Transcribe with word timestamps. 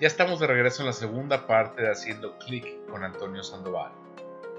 Ya 0.00 0.06
estamos 0.06 0.40
de 0.40 0.46
regreso 0.46 0.80
en 0.80 0.86
la 0.86 0.94
segunda 0.94 1.46
parte 1.46 1.82
de 1.82 1.90
Haciendo 1.90 2.38
Clic 2.38 2.86
con 2.90 3.04
Antonio 3.04 3.44
Sandoval. 3.44 3.92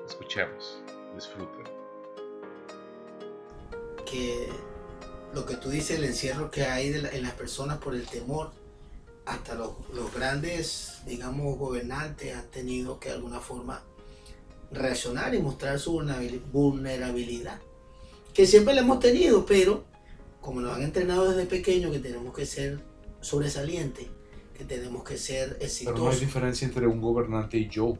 Escuchemos, 0.07 0.83
disfruten. 1.15 1.65
Que 4.05 4.49
lo 5.33 5.43
que 5.47 5.55
tú 5.55 5.71
dices, 5.71 5.97
el 5.97 6.03
encierro 6.03 6.51
que 6.51 6.65
hay 6.65 6.93
en 6.93 7.23
las 7.23 7.33
personas 7.33 7.79
por 7.79 7.95
el 7.95 8.05
temor, 8.05 8.51
hasta 9.25 9.55
los, 9.55 9.71
los, 9.95 10.13
grandes, 10.13 11.01
digamos, 11.07 11.57
gobernantes 11.57 12.35
han 12.35 12.51
tenido 12.51 12.99
que 12.99 13.09
de 13.09 13.15
alguna 13.15 13.39
forma 13.39 13.81
reaccionar 14.71 15.33
y 15.33 15.39
mostrar 15.39 15.79
su 15.79 15.93
vulnerabilidad, 16.51 17.59
que 18.35 18.45
siempre 18.45 18.75
la 18.75 18.81
hemos 18.81 18.99
tenido, 18.99 19.43
pero 19.47 19.85
como 20.39 20.61
nos 20.61 20.75
han 20.75 20.83
entrenado 20.83 21.31
desde 21.31 21.47
pequeño 21.47 21.89
que 21.89 21.97
tenemos 21.97 22.31
que 22.35 22.45
ser 22.45 22.79
sobresalientes, 23.21 24.05
que 24.57 24.65
tenemos 24.65 25.03
que 25.03 25.17
ser 25.17 25.57
exitosos. 25.59 25.93
Pero 25.93 26.05
no 26.05 26.11
hay 26.11 26.19
diferencia 26.19 26.65
entre 26.65 26.87
un 26.87 27.01
gobernante 27.01 27.57
y 27.57 27.67
yo. 27.67 27.97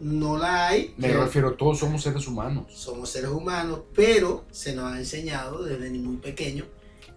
No 0.00 0.38
la 0.38 0.68
hay. 0.68 0.94
Me 0.96 1.08
refiero, 1.08 1.54
todos 1.54 1.78
somos 1.78 2.02
seres 2.02 2.26
humanos. 2.28 2.66
Somos 2.72 3.10
seres 3.10 3.30
humanos, 3.30 3.80
pero 3.94 4.44
se 4.50 4.74
nos 4.74 4.92
ha 4.92 4.98
enseñado 4.98 5.64
desde 5.64 5.90
muy 5.90 6.18
pequeño 6.18 6.66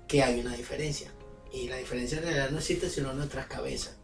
que 0.07 0.23
hay 0.23 0.39
una 0.39 0.55
diferencia. 0.55 1.11
Y 1.53 1.67
la 1.67 1.77
diferencia 1.77 2.17
en 2.17 2.23
realidad 2.23 2.49
no 2.49 2.57
existe 2.57 2.89
sino 2.89 3.11
en 3.11 3.17
nuestras 3.17 3.45
cabezas. 3.45 3.97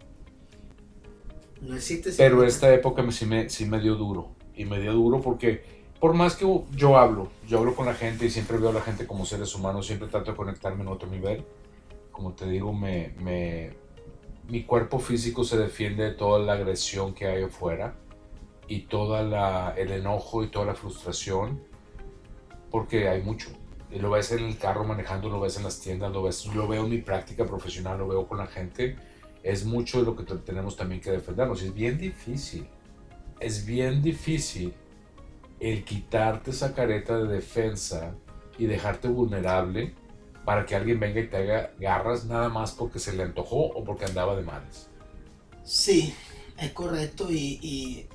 No 1.61 1.75
existe. 1.75 2.11
Pero 2.15 2.43
esta 2.43 2.73
época 2.73 3.09
sí 3.11 3.25
me, 3.25 3.49
sí 3.49 3.65
me 3.65 3.79
dio 3.79 3.95
duro. 3.95 4.29
Y 4.55 4.65
me 4.65 4.79
dio 4.79 4.93
duro 4.93 5.21
porque, 5.21 5.63
por 5.99 6.13
más 6.13 6.35
que 6.35 6.45
yo 6.75 6.97
hablo, 6.97 7.29
yo 7.47 7.59
hablo 7.59 7.75
con 7.75 7.85
la 7.85 7.93
gente 7.93 8.25
y 8.25 8.29
siempre 8.29 8.57
veo 8.57 8.69
a 8.69 8.73
la 8.73 8.81
gente 8.81 9.07
como 9.07 9.25
seres 9.25 9.53
humanos, 9.55 9.87
siempre 9.87 10.07
trato 10.07 10.31
de 10.31 10.37
conectarme 10.37 10.83
en 10.83 10.89
otro 10.89 11.09
nivel. 11.09 11.43
Como 12.11 12.33
te 12.33 12.47
digo, 12.47 12.73
me, 12.73 13.13
me, 13.19 13.75
mi 14.49 14.63
cuerpo 14.63 14.99
físico 14.99 15.43
se 15.43 15.57
defiende 15.57 16.03
de 16.03 16.11
toda 16.11 16.39
la 16.39 16.53
agresión 16.53 17.13
que 17.13 17.25
hay 17.25 17.43
afuera 17.43 17.95
y 18.67 18.81
todo 18.81 19.19
el 19.19 19.91
enojo 19.91 20.43
y 20.43 20.47
toda 20.47 20.65
la 20.65 20.75
frustración, 20.75 21.63
porque 22.71 23.09
hay 23.09 23.21
mucho. 23.21 23.49
Y 23.91 23.99
lo 23.99 24.09
ves 24.09 24.31
en 24.31 24.43
el 24.43 24.57
carro 24.57 24.83
manejando, 24.83 25.29
lo 25.29 25.39
ves 25.39 25.57
en 25.57 25.63
las 25.63 25.79
tiendas, 25.79 26.11
lo, 26.11 26.23
ves, 26.23 26.45
lo 26.47 26.67
veo 26.67 26.83
en 26.83 26.89
mi 26.89 26.97
práctica 26.97 27.45
profesional, 27.45 27.99
lo 27.99 28.07
veo 28.07 28.27
con 28.27 28.37
la 28.37 28.47
gente. 28.47 28.97
Es 29.43 29.65
mucho 29.65 29.99
de 29.99 30.05
lo 30.05 30.15
que 30.15 30.23
tenemos 30.23 30.75
también 30.75 30.99
que 30.99 31.11
defendernos. 31.11 31.61
Es 31.61 31.73
bien 31.73 31.97
difícil. 31.97 32.67
Es 33.39 33.65
bien 33.65 34.01
difícil 34.01 34.73
el 35.59 35.83
quitarte 35.85 36.51
esa 36.51 36.73
careta 36.73 37.17
de 37.17 37.27
defensa 37.27 38.15
y 38.57 38.65
dejarte 38.65 39.07
vulnerable 39.07 39.93
para 40.47 40.65
que 40.65 40.77
alguien 40.77 40.97
venga 40.97 41.19
y 41.19 41.27
te 41.27 41.35
haga 41.35 41.73
garras 41.77 42.23
nada 42.23 42.47
más 42.47 42.71
porque 42.71 42.99
se 42.99 43.11
le 43.11 43.23
antojó 43.23 43.65
o 43.65 43.83
porque 43.83 44.05
andaba 44.05 44.33
de 44.33 44.43
malas. 44.43 44.87
Sí, 45.65 46.15
es 46.57 46.71
correcto 46.71 47.29
y, 47.29 48.07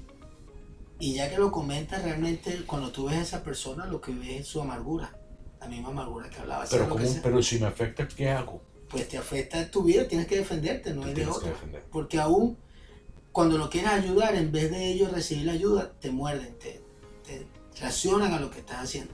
y, 0.98 1.12
ya 1.12 1.28
que 1.28 1.36
lo 1.36 1.52
comentas, 1.52 2.02
realmente 2.02 2.64
cuando 2.64 2.90
tú 2.90 3.04
ves 3.04 3.18
a 3.18 3.20
esa 3.20 3.44
persona 3.44 3.84
lo 3.84 4.00
que 4.00 4.12
ves 4.12 4.40
es 4.40 4.46
su 4.46 4.62
amargura 4.62 5.14
la 5.60 5.68
misma 5.68 5.90
amargura 5.90 6.30
que 6.30 6.38
hablaba. 6.38 6.64
Pero, 6.70 6.96
pero 7.22 7.42
si 7.42 7.58
me 7.58 7.66
afecta, 7.66 8.08
¿qué 8.08 8.30
hago? 8.30 8.62
Pues 8.88 9.06
te 9.10 9.18
afecta 9.18 9.70
tu 9.70 9.82
vida, 9.82 10.08
tienes 10.08 10.26
que 10.26 10.38
defenderte, 10.38 10.94
no 10.94 11.04
hay 11.04 11.12
de 11.12 11.26
otra. 11.26 11.52
Porque 11.90 12.18
aún 12.18 12.56
cuando 13.30 13.58
lo 13.58 13.68
quieres 13.68 13.90
ayudar, 13.90 14.36
en 14.36 14.50
vez 14.50 14.70
de 14.70 14.90
ellos 14.90 15.12
recibir 15.12 15.44
la 15.44 15.52
ayuda, 15.52 15.92
te 16.00 16.10
muerden, 16.10 16.56
te, 16.58 16.80
reaccionan 17.78 18.32
a 18.32 18.40
lo 18.40 18.50
que 18.50 18.60
estás 18.60 18.78
haciendo. 18.78 19.12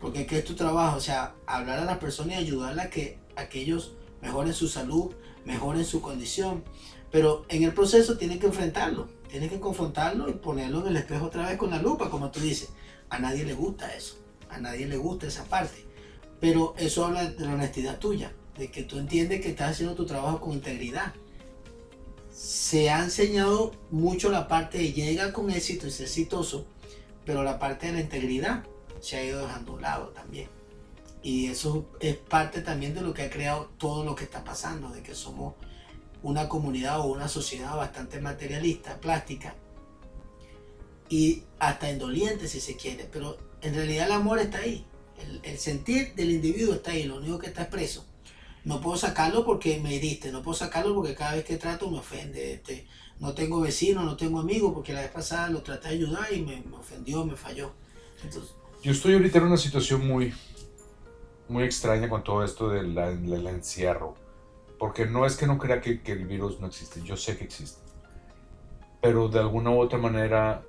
Porque 0.00 0.26
que 0.26 0.38
es 0.38 0.44
tu 0.44 0.54
trabajo, 0.54 0.96
o 0.96 1.00
sea, 1.00 1.34
hablar 1.46 1.78
a 1.78 1.84
las 1.84 1.98
personas 1.98 2.36
y 2.36 2.38
ayudarlas 2.38 2.86
a 2.86 2.90
que, 2.90 3.18
a 3.36 3.48
que 3.48 3.60
ellos 3.60 3.92
mejoren 4.22 4.54
su 4.54 4.68
salud, 4.68 5.14
mejoren 5.44 5.84
su 5.84 6.00
condición. 6.00 6.64
Pero 7.10 7.44
en 7.48 7.62
el 7.62 7.72
proceso 7.72 8.16
tienen 8.16 8.38
que 8.38 8.46
enfrentarlo, 8.46 9.08
tienen 9.28 9.48
que 9.48 9.60
confrontarlo 9.60 10.28
y 10.28 10.34
ponerlo 10.34 10.80
en 10.80 10.88
el 10.88 10.96
espejo 10.96 11.26
otra 11.26 11.48
vez 11.48 11.56
con 11.56 11.70
la 11.70 11.80
lupa, 11.80 12.10
como 12.10 12.30
tú 12.30 12.40
dices. 12.40 12.70
A 13.10 13.18
nadie 13.18 13.44
le 13.44 13.54
gusta 13.54 13.94
eso 13.94 14.24
a 14.54 14.58
nadie 14.58 14.86
le 14.86 14.96
gusta 14.96 15.26
esa 15.26 15.44
parte. 15.44 15.84
Pero 16.40 16.74
eso 16.78 17.04
habla 17.04 17.30
de 17.30 17.44
la 17.44 17.54
honestidad 17.54 17.98
tuya, 17.98 18.32
de 18.56 18.70
que 18.70 18.82
tú 18.82 18.98
entiendes 18.98 19.40
que 19.40 19.50
estás 19.50 19.72
haciendo 19.72 19.94
tu 19.94 20.06
trabajo 20.06 20.40
con 20.40 20.52
integridad. 20.52 21.12
Se 22.32 22.90
ha 22.90 23.02
enseñado 23.02 23.72
mucho 23.90 24.30
la 24.30 24.48
parte 24.48 24.78
de 24.78 24.92
llega 24.92 25.32
con 25.32 25.50
éxito 25.50 25.86
y 25.86 25.90
ser 25.90 26.06
exitoso, 26.06 26.66
pero 27.24 27.42
la 27.42 27.58
parte 27.58 27.86
de 27.86 27.92
la 27.92 28.00
integridad 28.00 28.64
se 29.04 29.16
ha 29.16 29.24
ido 29.24 29.40
dejando 29.46 29.72
a 29.72 29.74
un 29.76 29.82
lado 29.82 30.08
también. 30.08 30.48
Y 31.22 31.46
eso 31.46 31.86
es 32.00 32.16
parte 32.16 32.60
también 32.60 32.94
de 32.94 33.00
lo 33.00 33.14
que 33.14 33.22
ha 33.22 33.30
creado 33.30 33.70
todo 33.78 34.04
lo 34.04 34.14
que 34.14 34.24
está 34.24 34.44
pasando, 34.44 34.90
de 34.90 35.02
que 35.02 35.14
somos 35.14 35.54
una 36.22 36.48
comunidad 36.48 37.00
o 37.00 37.04
una 37.04 37.28
sociedad 37.28 37.76
bastante 37.76 38.20
materialista, 38.20 38.98
plástica 38.98 39.54
y 41.08 41.42
hasta 41.58 41.90
indoliente 41.90 42.48
si 42.48 42.60
se 42.60 42.76
quiere, 42.76 43.08
pero 43.12 43.36
en 43.60 43.74
realidad 43.74 44.06
el 44.06 44.12
amor 44.12 44.38
está 44.38 44.58
ahí. 44.58 44.84
El, 45.42 45.58
sentir 45.58 46.14
del 46.14 46.30
individuo 46.30 46.74
está 46.74 46.90
ahí, 46.90 47.04
lo 47.04 47.16
único 47.16 47.38
que 47.38 47.46
está 47.46 47.62
expreso. 47.62 48.04
No 48.64 48.80
puedo 48.80 48.96
sacarlo 48.96 49.44
porque 49.44 49.78
me 49.78 49.94
heriste, 49.94 50.32
no 50.32 50.42
puedo 50.42 50.56
sacarlo 50.56 50.94
porque 50.94 51.14
cada 51.14 51.34
vez 51.34 51.44
que 51.44 51.56
trato 51.56 51.90
me 51.90 51.98
ofende. 51.98 52.54
Este, 52.54 52.86
no 53.20 53.32
tengo 53.32 53.60
vecino, 53.60 54.02
no 54.02 54.16
tengo 54.16 54.40
amigos, 54.40 54.72
porque 54.74 54.92
la 54.92 55.02
vez 55.02 55.10
pasada 55.10 55.48
lo 55.50 55.62
traté 55.62 55.88
de 55.88 55.94
ayudar 55.94 56.32
y 56.32 56.42
me, 56.42 56.64
ofendió, 56.76 57.24
me 57.24 57.36
falló. 57.36 57.72
Entonces, 58.22 58.54
Yo 58.84 58.92
estoy 58.92 59.14
ahorita 59.14 59.38
en 59.38 59.44
una 59.44 59.56
situación 59.56 60.06
muy, 60.06 60.34
muy 61.48 61.64
extraña 61.64 62.06
con 62.10 62.22
todo 62.22 62.44
esto 62.44 62.68
del, 62.68 62.98
encierro. 63.46 64.14
Porque 64.78 65.06
no 65.06 65.24
es 65.24 65.38
que 65.38 65.46
no 65.46 65.56
crea 65.56 65.80
que, 65.80 66.02
que 66.02 66.12
el 66.12 66.26
virus 66.26 66.60
no 66.60 66.66
existe, 66.66 67.00
yo 67.02 67.16
sé 67.16 67.38
que 67.38 67.44
existe. 67.44 67.80
Pero 69.00 69.28
de 69.28 69.38
alguna 69.38 69.70
u 69.70 69.80
otra 69.80 69.98
manera 69.98 70.64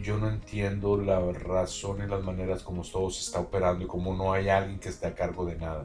yo 0.00 0.16
no 0.16 0.30
entiendo 0.30 0.96
la 0.96 1.20
razón 1.32 2.02
y 2.02 2.08
las 2.08 2.24
maneras 2.24 2.62
como 2.62 2.80
todo 2.80 3.10
se 3.10 3.20
está 3.20 3.40
operando 3.40 3.84
y 3.84 3.86
como 3.86 4.16
no 4.16 4.32
hay 4.32 4.48
alguien 4.48 4.78
que 4.78 4.88
esté 4.88 5.08
a 5.08 5.14
cargo 5.14 5.44
de 5.44 5.56
nada. 5.56 5.84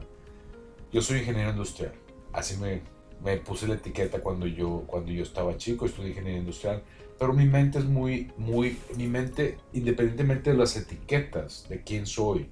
Yo 0.90 1.02
soy 1.02 1.18
ingeniero 1.18 1.50
industrial, 1.50 1.92
así 2.32 2.56
me, 2.56 2.80
me 3.22 3.36
puse 3.36 3.68
la 3.68 3.74
etiqueta 3.74 4.22
cuando 4.22 4.46
yo, 4.46 4.84
cuando 4.86 5.12
yo 5.12 5.22
estaba 5.22 5.58
chico, 5.58 5.84
estudié 5.84 6.08
ingeniería 6.12 6.40
industrial, 6.40 6.82
pero 7.18 7.32
mi 7.32 7.46
mente 7.46 7.78
es 7.78 7.84
muy, 7.84 8.30
muy, 8.36 8.78
mi 8.96 9.06
mente, 9.06 9.58
independientemente 9.72 10.50
de 10.50 10.56
las 10.56 10.76
etiquetas 10.76 11.66
de 11.68 11.82
quién 11.82 12.06
soy, 12.06 12.48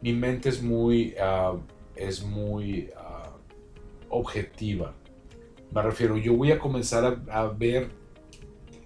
mi 0.00 0.12
mente 0.12 0.48
es 0.48 0.62
muy, 0.62 1.14
ah, 1.20 1.56
es 1.94 2.24
muy 2.24 2.90
ah, 2.96 3.30
objetiva. 4.08 4.94
Me 5.72 5.82
refiero, 5.82 6.16
yo 6.16 6.34
voy 6.34 6.50
a 6.50 6.58
comenzar 6.58 7.22
a, 7.28 7.40
a 7.40 7.48
ver 7.48 7.90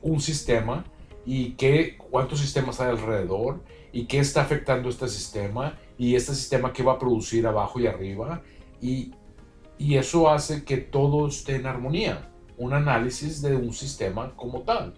un 0.03 0.21
sistema 0.21 0.85
y 1.25 1.53
qué, 1.53 1.97
cuántos 1.97 2.41
sistemas 2.41 2.81
hay 2.81 2.91
alrededor 2.91 3.61
y 3.93 4.05
qué 4.05 4.19
está 4.19 4.43
afectando 4.43 4.89
este 4.89 5.09
sistema 5.09 5.79
y 5.97 6.17
este 6.17 6.35
sistema 6.35 6.73
qué 6.73 6.83
va 6.83 6.93
a 6.93 6.99
producir 6.99 7.47
abajo 7.47 7.81
y 7.81 7.87
arriba 7.87 8.43
y, 8.83 9.13
y 9.79 9.97
eso 9.97 10.29
hace 10.29 10.65
que 10.65 10.77
todo 10.77 11.27
esté 11.29 11.57
en 11.57 11.67
armonía, 11.67 12.31
un 12.59 12.75
análisis 12.75 13.41
de 13.41 13.57
un 13.57 13.73
sistema 13.73 14.35
como 14.37 14.63
tal, 14.63 14.95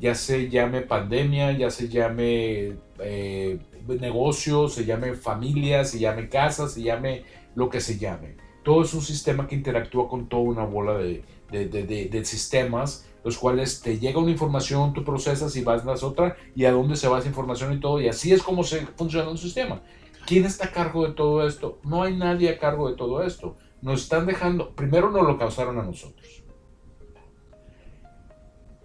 ya 0.00 0.14
se 0.14 0.48
llame 0.48 0.82
pandemia, 0.82 1.52
ya 1.52 1.70
se 1.70 1.88
llame 1.88 2.76
eh, 2.98 3.58
negocio, 3.88 4.68
se 4.68 4.84
llame 4.84 5.14
familia, 5.14 5.84
se 5.84 5.98
llame 5.98 6.28
casa, 6.28 6.68
se 6.68 6.82
llame 6.82 7.24
lo 7.54 7.70
que 7.70 7.80
se 7.80 7.98
llame. 7.98 8.36
Todo 8.62 8.82
es 8.82 8.92
un 8.94 9.02
sistema 9.02 9.46
que 9.46 9.54
interactúa 9.54 10.08
con 10.08 10.28
toda 10.28 10.42
una 10.42 10.64
bola 10.64 10.98
de, 10.98 11.22
de, 11.50 11.68
de, 11.68 11.84
de 11.84 12.24
sistemas 12.24 13.06
los 13.26 13.38
cuales 13.38 13.80
te 13.80 13.98
llega 13.98 14.20
una 14.20 14.30
información, 14.30 14.92
tú 14.92 15.02
procesas 15.02 15.56
y 15.56 15.62
vas 15.62 15.82
a 15.82 15.86
las 15.86 16.04
otra 16.04 16.36
y 16.54 16.64
a 16.64 16.70
dónde 16.70 16.94
se 16.94 17.08
va 17.08 17.18
esa 17.18 17.26
información 17.26 17.72
y 17.72 17.80
todo. 17.80 18.00
Y 18.00 18.06
así 18.06 18.32
es 18.32 18.40
como 18.40 18.62
se 18.62 18.86
funciona 18.86 19.28
un 19.28 19.36
sistema. 19.36 19.82
¿Quién 20.26 20.44
está 20.44 20.66
a 20.66 20.70
cargo 20.70 21.04
de 21.04 21.12
todo 21.12 21.44
esto? 21.44 21.80
No 21.82 22.04
hay 22.04 22.16
nadie 22.16 22.50
a 22.50 22.58
cargo 22.60 22.88
de 22.88 22.94
todo 22.94 23.24
esto. 23.24 23.56
Nos 23.82 24.02
están 24.02 24.26
dejando, 24.26 24.76
primero 24.76 25.10
nos 25.10 25.26
lo 25.26 25.38
causaron 25.38 25.76
a 25.80 25.82
nosotros. 25.82 26.44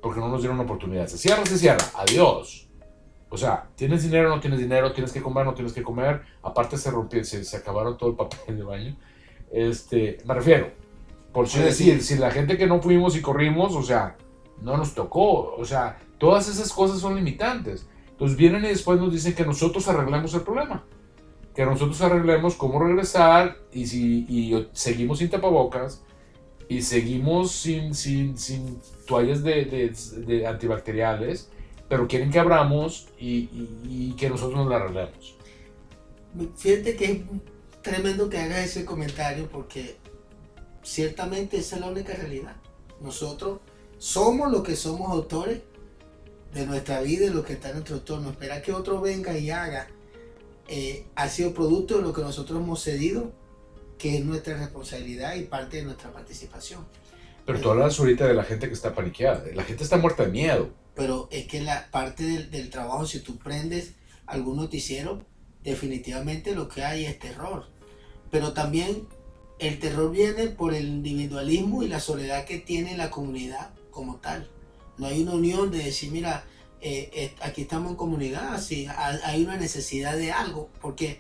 Porque 0.01 0.19
no 0.19 0.29
nos 0.29 0.41
dieron 0.41 0.55
una 0.55 0.65
oportunidad. 0.65 1.07
Se 1.07 1.17
cierra, 1.17 1.45
se 1.45 1.57
cierra. 1.57 1.85
Adiós. 1.95 2.67
O 3.29 3.37
sea, 3.37 3.69
tienes 3.75 4.03
dinero, 4.03 4.29
no 4.29 4.39
tienes 4.41 4.59
dinero, 4.59 4.91
tienes 4.91 5.13
que 5.13 5.21
comer, 5.21 5.45
no 5.45 5.53
tienes 5.53 5.73
que 5.73 5.83
comer. 5.83 6.21
Aparte 6.43 6.77
se 6.77 6.91
rompió, 6.91 7.23
se, 7.23 7.43
se 7.45 7.57
acabaron 7.57 7.97
todo 7.97 8.09
el 8.09 8.15
papel 8.15 8.57
de 8.57 8.63
baño. 8.63 8.97
Este, 9.51 10.17
me 10.25 10.33
refiero, 10.33 10.71
por 11.31 11.47
si 11.47 11.59
decir, 11.59 12.03
si 12.03 12.17
la 12.17 12.31
gente 12.31 12.57
que 12.57 12.67
no 12.67 12.81
fuimos 12.81 13.15
y 13.15 13.21
corrimos, 13.21 13.75
o 13.75 13.83
sea, 13.83 14.17
no 14.61 14.75
nos 14.75 14.93
tocó. 14.93 15.55
O 15.55 15.63
sea, 15.63 15.97
todas 16.17 16.49
esas 16.49 16.73
cosas 16.73 16.99
son 16.99 17.15
limitantes. 17.15 17.87
Entonces 18.09 18.37
vienen 18.37 18.65
y 18.65 18.69
después 18.69 18.99
nos 18.99 19.13
dicen 19.13 19.33
que 19.33 19.45
nosotros 19.45 19.87
arreglemos 19.87 20.33
el 20.33 20.41
problema. 20.41 20.83
Que 21.55 21.65
nosotros 21.65 22.01
arreglemos 22.01 22.55
cómo 22.55 22.79
regresar 22.79 23.57
y, 23.71 23.87
si, 23.87 24.25
y 24.27 24.67
seguimos 24.73 25.19
sin 25.19 25.29
tapabocas 25.29 26.03
y 26.71 26.83
seguimos 26.83 27.51
sin, 27.51 27.93
sin, 27.93 28.37
sin 28.37 28.79
toallas 29.05 29.43
de, 29.43 29.93
de, 30.25 30.47
antibacteriales, 30.47 31.49
pero 31.89 32.07
quieren 32.07 32.31
que 32.31 32.39
abramos 32.39 33.09
y, 33.19 33.49
y, 33.83 34.15
que 34.17 34.29
nosotros 34.29 34.57
nos 34.57 34.69
la 34.69 34.77
arreglemos. 34.77 35.35
Fíjate 36.55 36.95
que 36.95 37.05
es 37.11 37.19
tremendo 37.81 38.29
que 38.29 38.37
hagas 38.37 38.59
ese 38.59 38.85
comentario 38.85 39.49
porque 39.51 39.97
ciertamente 40.81 41.57
esa 41.57 41.75
es 41.75 41.81
la 41.81 41.89
única 41.89 42.13
realidad. 42.13 42.55
Nosotros 43.01 43.59
somos 43.97 44.49
los 44.49 44.63
que 44.63 44.77
somos 44.77 45.11
autores 45.11 45.59
de 46.53 46.65
nuestra 46.65 47.01
vida 47.01 47.25
y 47.25 47.31
lo 47.31 47.43
que 47.43 47.51
está 47.51 47.67
en 47.67 47.73
nuestro 47.73 47.97
entorno. 47.97 48.29
Esperar 48.29 48.61
que 48.61 48.71
otro 48.71 49.01
venga 49.01 49.37
y 49.37 49.49
haga 49.49 49.89
eh, 50.69 51.05
ha 51.15 51.27
sido 51.27 51.53
producto 51.53 51.97
de 51.97 52.03
lo 52.03 52.13
que 52.13 52.21
nosotros 52.21 52.61
hemos 52.61 52.81
cedido, 52.81 53.33
que 54.01 54.17
es 54.17 54.25
nuestra 54.25 54.57
responsabilidad 54.57 55.35
y 55.35 55.43
parte 55.43 55.77
de 55.77 55.83
nuestra 55.83 56.11
participación. 56.11 56.87
Pero 57.45 57.59
tú 57.59 57.69
hablas 57.69 57.99
ahorita 57.99 58.25
de 58.25 58.33
la 58.33 58.43
gente 58.43 58.67
que 58.67 58.73
está 58.73 58.95
paniqueada. 58.95 59.43
La 59.53 59.63
gente 59.63 59.83
está 59.83 59.97
muerta 59.97 60.23
de 60.23 60.31
miedo. 60.31 60.71
Pero 60.95 61.27
es 61.31 61.45
que 61.45 61.61
la 61.61 61.87
parte 61.91 62.23
del, 62.23 62.49
del 62.49 62.71
trabajo, 62.71 63.05
si 63.05 63.19
tú 63.19 63.37
prendes 63.37 63.93
algún 64.25 64.57
noticiero, 64.57 65.21
definitivamente 65.63 66.55
lo 66.55 66.67
que 66.67 66.83
hay 66.83 67.05
es 67.05 67.19
terror. 67.19 67.67
Pero 68.31 68.53
también 68.53 69.07
el 69.59 69.77
terror 69.77 70.11
viene 70.11 70.47
por 70.47 70.73
el 70.73 70.87
individualismo 70.87 71.83
y 71.83 71.87
la 71.87 71.99
soledad 71.99 72.45
que 72.45 72.57
tiene 72.57 72.97
la 72.97 73.11
comunidad 73.11 73.69
como 73.91 74.15
tal. 74.15 74.49
No 74.97 75.05
hay 75.05 75.21
una 75.21 75.33
unión 75.33 75.69
de 75.69 75.77
decir, 75.77 76.11
mira, 76.11 76.43
eh, 76.81 77.35
aquí 77.41 77.61
estamos 77.61 77.91
en 77.91 77.97
comunidad, 77.97 78.55
así, 78.55 78.87
hay 79.23 79.43
una 79.43 79.57
necesidad 79.57 80.17
de 80.17 80.31
algo, 80.31 80.69
porque 80.81 81.19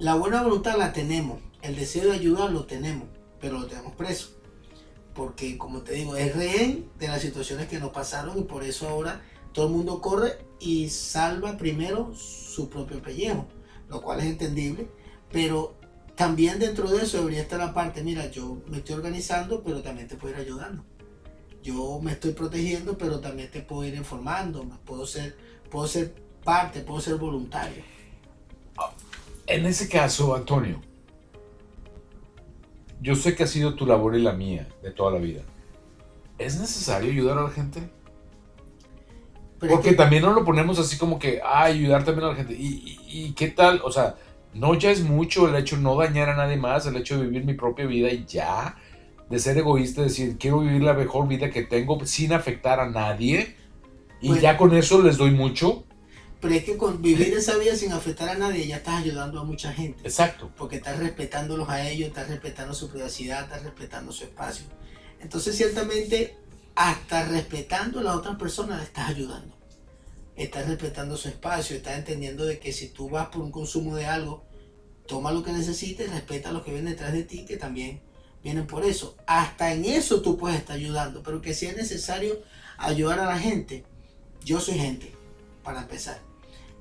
la 0.00 0.16
buena 0.16 0.42
voluntad 0.42 0.76
la 0.76 0.92
tenemos, 0.92 1.40
el 1.62 1.76
deseo 1.76 2.10
de 2.10 2.16
ayudar 2.16 2.50
lo 2.50 2.64
tenemos, 2.64 3.08
pero 3.40 3.58
lo 3.58 3.66
tenemos 3.66 3.94
preso. 3.94 4.30
Porque, 5.14 5.58
como 5.58 5.82
te 5.82 5.94
digo, 5.94 6.16
es 6.16 6.34
rehén 6.34 6.88
de 6.98 7.08
las 7.08 7.22
situaciones 7.22 7.68
que 7.68 7.78
nos 7.78 7.90
pasaron 7.90 8.38
y 8.38 8.42
por 8.42 8.64
eso 8.64 8.88
ahora 8.88 9.22
todo 9.52 9.66
el 9.66 9.72
mundo 9.72 10.00
corre 10.00 10.38
y 10.58 10.88
salva 10.88 11.56
primero 11.56 12.14
su 12.14 12.68
propio 12.68 13.02
pellejo, 13.02 13.46
lo 13.88 14.00
cual 14.00 14.20
es 14.20 14.26
entendible, 14.26 14.88
pero 15.30 15.74
también 16.14 16.58
dentro 16.58 16.90
de 16.90 17.02
eso 17.02 17.18
debería 17.18 17.42
estar 17.42 17.58
la 17.58 17.74
parte, 17.74 18.02
mira, 18.02 18.30
yo 18.30 18.58
me 18.68 18.78
estoy 18.78 18.96
organizando, 18.96 19.62
pero 19.62 19.82
también 19.82 20.08
te 20.08 20.16
puedo 20.16 20.34
ir 20.34 20.40
ayudando. 20.40 20.84
Yo 21.62 22.00
me 22.02 22.12
estoy 22.12 22.32
protegiendo, 22.32 22.98
pero 22.98 23.20
también 23.20 23.50
te 23.50 23.60
puedo 23.60 23.84
ir 23.84 23.94
informando, 23.94 24.64
puedo 24.84 25.06
ser, 25.06 25.36
puedo 25.70 25.86
ser 25.86 26.14
parte, 26.42 26.80
puedo 26.80 27.00
ser 27.00 27.16
voluntario. 27.16 27.82
En 29.46 29.66
ese 29.66 29.88
caso, 29.88 30.34
Antonio, 30.34 30.80
yo 33.02 33.16
sé 33.16 33.34
que 33.34 33.42
ha 33.42 33.46
sido 33.46 33.74
tu 33.74 33.84
labor 33.84 34.16
y 34.16 34.22
la 34.22 34.32
mía 34.32 34.68
de 34.82 34.92
toda 34.92 35.10
la 35.12 35.18
vida. 35.18 35.42
¿Es 36.38 36.58
necesario 36.58 37.10
ayudar 37.10 37.38
a 37.38 37.42
la 37.42 37.50
gente? 37.50 37.82
Porque 39.58 39.92
también 39.92 40.22
no 40.22 40.32
lo 40.32 40.44
ponemos 40.44 40.78
así 40.78 40.96
como 40.96 41.18
que, 41.18 41.40
ah, 41.44 41.64
ayudar 41.64 42.04
también 42.04 42.26
a 42.26 42.30
la 42.30 42.36
gente. 42.36 42.54
¿Y, 42.54 42.98
¿Y, 43.06 43.32
qué 43.32 43.48
tal? 43.48 43.80
O 43.84 43.92
sea, 43.92 44.16
no 44.54 44.74
ya 44.74 44.90
es 44.90 45.02
mucho 45.02 45.48
el 45.48 45.54
hecho 45.54 45.76
de 45.76 45.82
no 45.82 45.96
dañar 45.96 46.28
a 46.30 46.36
nadie 46.36 46.56
más, 46.56 46.86
el 46.86 46.96
hecho 46.96 47.16
de 47.16 47.24
vivir 47.24 47.44
mi 47.44 47.54
propia 47.54 47.86
vida 47.86 48.10
y 48.10 48.24
ya, 48.26 48.76
de 49.30 49.38
ser 49.38 49.56
egoísta, 49.58 50.02
decir, 50.02 50.36
quiero 50.38 50.60
vivir 50.60 50.82
la 50.82 50.94
mejor 50.94 51.28
vida 51.28 51.50
que 51.50 51.62
tengo 51.62 52.04
sin 52.06 52.32
afectar 52.32 52.80
a 52.80 52.88
nadie. 52.88 53.56
Y 54.20 54.38
ya 54.38 54.56
con 54.56 54.74
eso 54.74 55.02
les 55.02 55.16
doy 55.16 55.32
mucho. 55.32 55.84
Pero 56.42 56.56
es 56.56 56.64
que 56.64 56.76
con 56.76 57.00
vivir 57.00 57.32
esa 57.34 57.56
vida 57.56 57.76
sin 57.76 57.92
afectar 57.92 58.28
a 58.28 58.34
nadie 58.34 58.66
ya 58.66 58.78
estás 58.78 59.00
ayudando 59.00 59.38
a 59.38 59.44
mucha 59.44 59.72
gente. 59.72 60.02
Exacto. 60.02 60.50
Porque 60.56 60.74
estás 60.74 60.98
respetándolos 60.98 61.68
a 61.68 61.88
ellos, 61.88 62.08
estás 62.08 62.28
respetando 62.28 62.74
su 62.74 62.90
privacidad, 62.90 63.44
estás 63.44 63.62
respetando 63.62 64.10
su 64.10 64.24
espacio. 64.24 64.66
Entonces, 65.20 65.56
ciertamente, 65.56 66.36
hasta 66.74 67.26
respetando 67.26 68.00
a 68.00 68.02
las 68.02 68.16
otras 68.16 68.34
personas 68.34 68.82
estás 68.82 69.10
ayudando. 69.10 69.56
Estás 70.34 70.66
respetando 70.66 71.16
su 71.16 71.28
espacio, 71.28 71.76
estás 71.76 71.96
entendiendo 71.96 72.44
de 72.44 72.58
que 72.58 72.72
si 72.72 72.88
tú 72.88 73.08
vas 73.08 73.28
por 73.28 73.42
un 73.42 73.52
consumo 73.52 73.94
de 73.94 74.06
algo, 74.06 74.42
toma 75.06 75.30
lo 75.30 75.44
que 75.44 75.52
necesites, 75.52 76.10
respeta 76.10 76.48
a 76.48 76.52
los 76.52 76.64
que 76.64 76.72
vienen 76.72 76.90
detrás 76.90 77.12
de 77.12 77.22
ti, 77.22 77.44
que 77.44 77.56
también 77.56 78.02
vienen 78.42 78.66
por 78.66 78.84
eso. 78.84 79.16
Hasta 79.28 79.72
en 79.72 79.84
eso 79.84 80.22
tú 80.22 80.36
puedes 80.36 80.58
estar 80.58 80.74
ayudando, 80.74 81.22
pero 81.22 81.40
que 81.40 81.54
si 81.54 81.66
es 81.66 81.76
necesario 81.76 82.42
ayudar 82.78 83.20
a 83.20 83.26
la 83.26 83.38
gente, 83.38 83.84
yo 84.44 84.58
soy 84.58 84.74
gente, 84.74 85.14
para 85.62 85.82
empezar. 85.82 86.31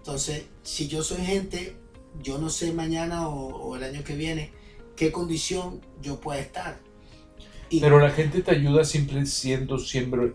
Entonces, 0.01 0.45
si 0.63 0.87
yo 0.87 1.03
soy 1.03 1.23
gente, 1.23 1.75
yo 2.23 2.39
no 2.39 2.49
sé 2.49 2.73
mañana 2.73 3.27
o, 3.27 3.75
el 3.75 3.83
año 3.83 4.03
que 4.03 4.15
viene 4.15 4.51
qué 4.95 5.11
condición 5.11 5.79
yo 6.01 6.19
pueda 6.19 6.39
estar. 6.39 6.79
Pero 7.69 7.99
la 7.99 8.09
gente 8.09 8.41
te 8.41 8.49
ayuda 8.49 8.83
siempre 8.83 9.27
siendo, 9.27 9.77
siempre, 9.77 10.33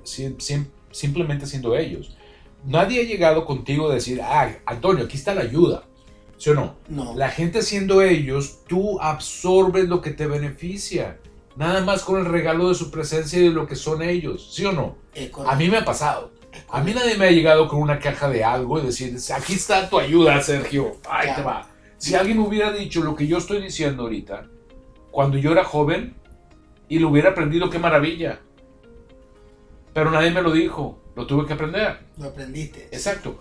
simplemente 0.93 1.47
siendo 1.47 1.77
ellos. 1.77 2.17
Nadie 2.65 3.01
ha 3.01 3.05
llegado 3.05 3.45
contigo 3.45 3.91
a 3.91 3.95
decir, 3.95 4.21
ah, 4.23 4.57
Antonio, 4.67 5.05
aquí 5.05 5.17
está 5.17 5.35
la 5.35 5.43
ayuda. 5.43 5.83
¿Sí 6.39 6.51
o 6.51 6.55
no? 6.55 6.77
No. 6.89 7.17
La 7.17 7.31
gente 7.31 7.61
siendo 7.63 8.03
ellos, 8.03 8.61
tú 8.69 9.01
absorbes 9.01 9.89
lo 9.89 10.01
que 10.01 10.13
te 10.13 10.29
beneficia. 10.29 11.19
Nada 11.57 11.81
más 11.81 12.05
con 12.05 12.21
el 12.21 12.27
regalo 12.27 12.69
de 12.69 12.77
su 12.77 12.93
presencia 12.93 13.41
y 13.41 13.45
de 13.45 13.51
lo 13.51 13.67
que 13.67 13.75
son 13.75 14.01
ellos. 14.01 14.55
¿Sí 14.55 14.65
o 14.65 14.71
no? 14.71 14.97
A 15.45 15.57
mí 15.57 15.69
me 15.69 15.79
ha 15.79 15.85
pasado. 15.85 16.36
A 16.69 16.83
mí 16.83 16.93
nadie 16.95 17.17
me 17.17 17.27
ha 17.27 17.31
llegado 17.31 17.69
con 17.69 17.81
una 17.81 17.99
caja 17.99 18.29
de 18.29 18.45
algo 18.45 18.79
y 18.79 18.87
decir, 18.87 19.17
aquí 19.35 19.55
está 19.55 19.89
tu 19.89 19.99
ayuda, 19.99 20.41
Sergio. 20.43 20.97
Ahí 21.09 21.35
te 21.35 21.43
va. 21.43 21.69
Si 21.99 22.15
alguien 22.15 22.39
hubiera 22.39 22.73
dicho 22.73 23.03
lo 23.03 23.15
que 23.15 23.27
yo 23.27 23.39
estoy 23.39 23.63
diciendo 23.63 24.05
ahorita, 24.05 24.47
cuando 25.11 25.39
yo 25.39 25.53
era 25.53 25.65
joven, 25.65 26.15
y 26.89 26.99
lo 26.99 27.09
hubiera 27.09 27.31
aprendido, 27.31 27.71
qué 27.71 27.79
maravilla. 27.79 28.41
Pero 29.93 30.11
nadie 30.11 30.31
me 30.31 30.43
lo 30.43 30.53
dijo. 30.53 31.01
Lo 31.17 31.27
tuve 31.27 31.47
que 31.47 31.55
aprender. 31.55 32.01
Lo 32.19 32.27
aprendiste. 32.27 32.89
Exacto. 32.93 33.39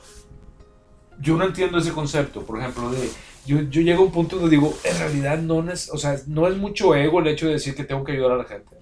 Yo 1.19 1.35
no 1.38 1.45
entiendo 1.45 1.77
ese 1.77 1.91
concepto, 1.91 2.45
por 2.45 2.59
ejemplo, 2.59 2.89
de 2.89 3.09
yo, 3.45 3.62
yo 3.62 3.81
llego 3.81 4.03
a 4.03 4.06
un 4.07 4.12
punto 4.12 4.38
donde 4.38 4.56
digo, 4.56 4.73
en 4.83 4.97
realidad 4.97 5.38
no 5.38 5.69
es, 5.71 5.89
o 5.91 5.97
sea, 5.97 6.19
no 6.27 6.47
es 6.47 6.57
mucho 6.57 6.95
ego 6.95 7.19
el 7.19 7.27
hecho 7.27 7.45
de 7.45 7.53
decir 7.53 7.75
que 7.75 7.83
tengo 7.83 8.03
que 8.03 8.13
ayudar 8.13 8.31
a 8.31 8.38
la 8.38 8.45
gente. 8.45 8.77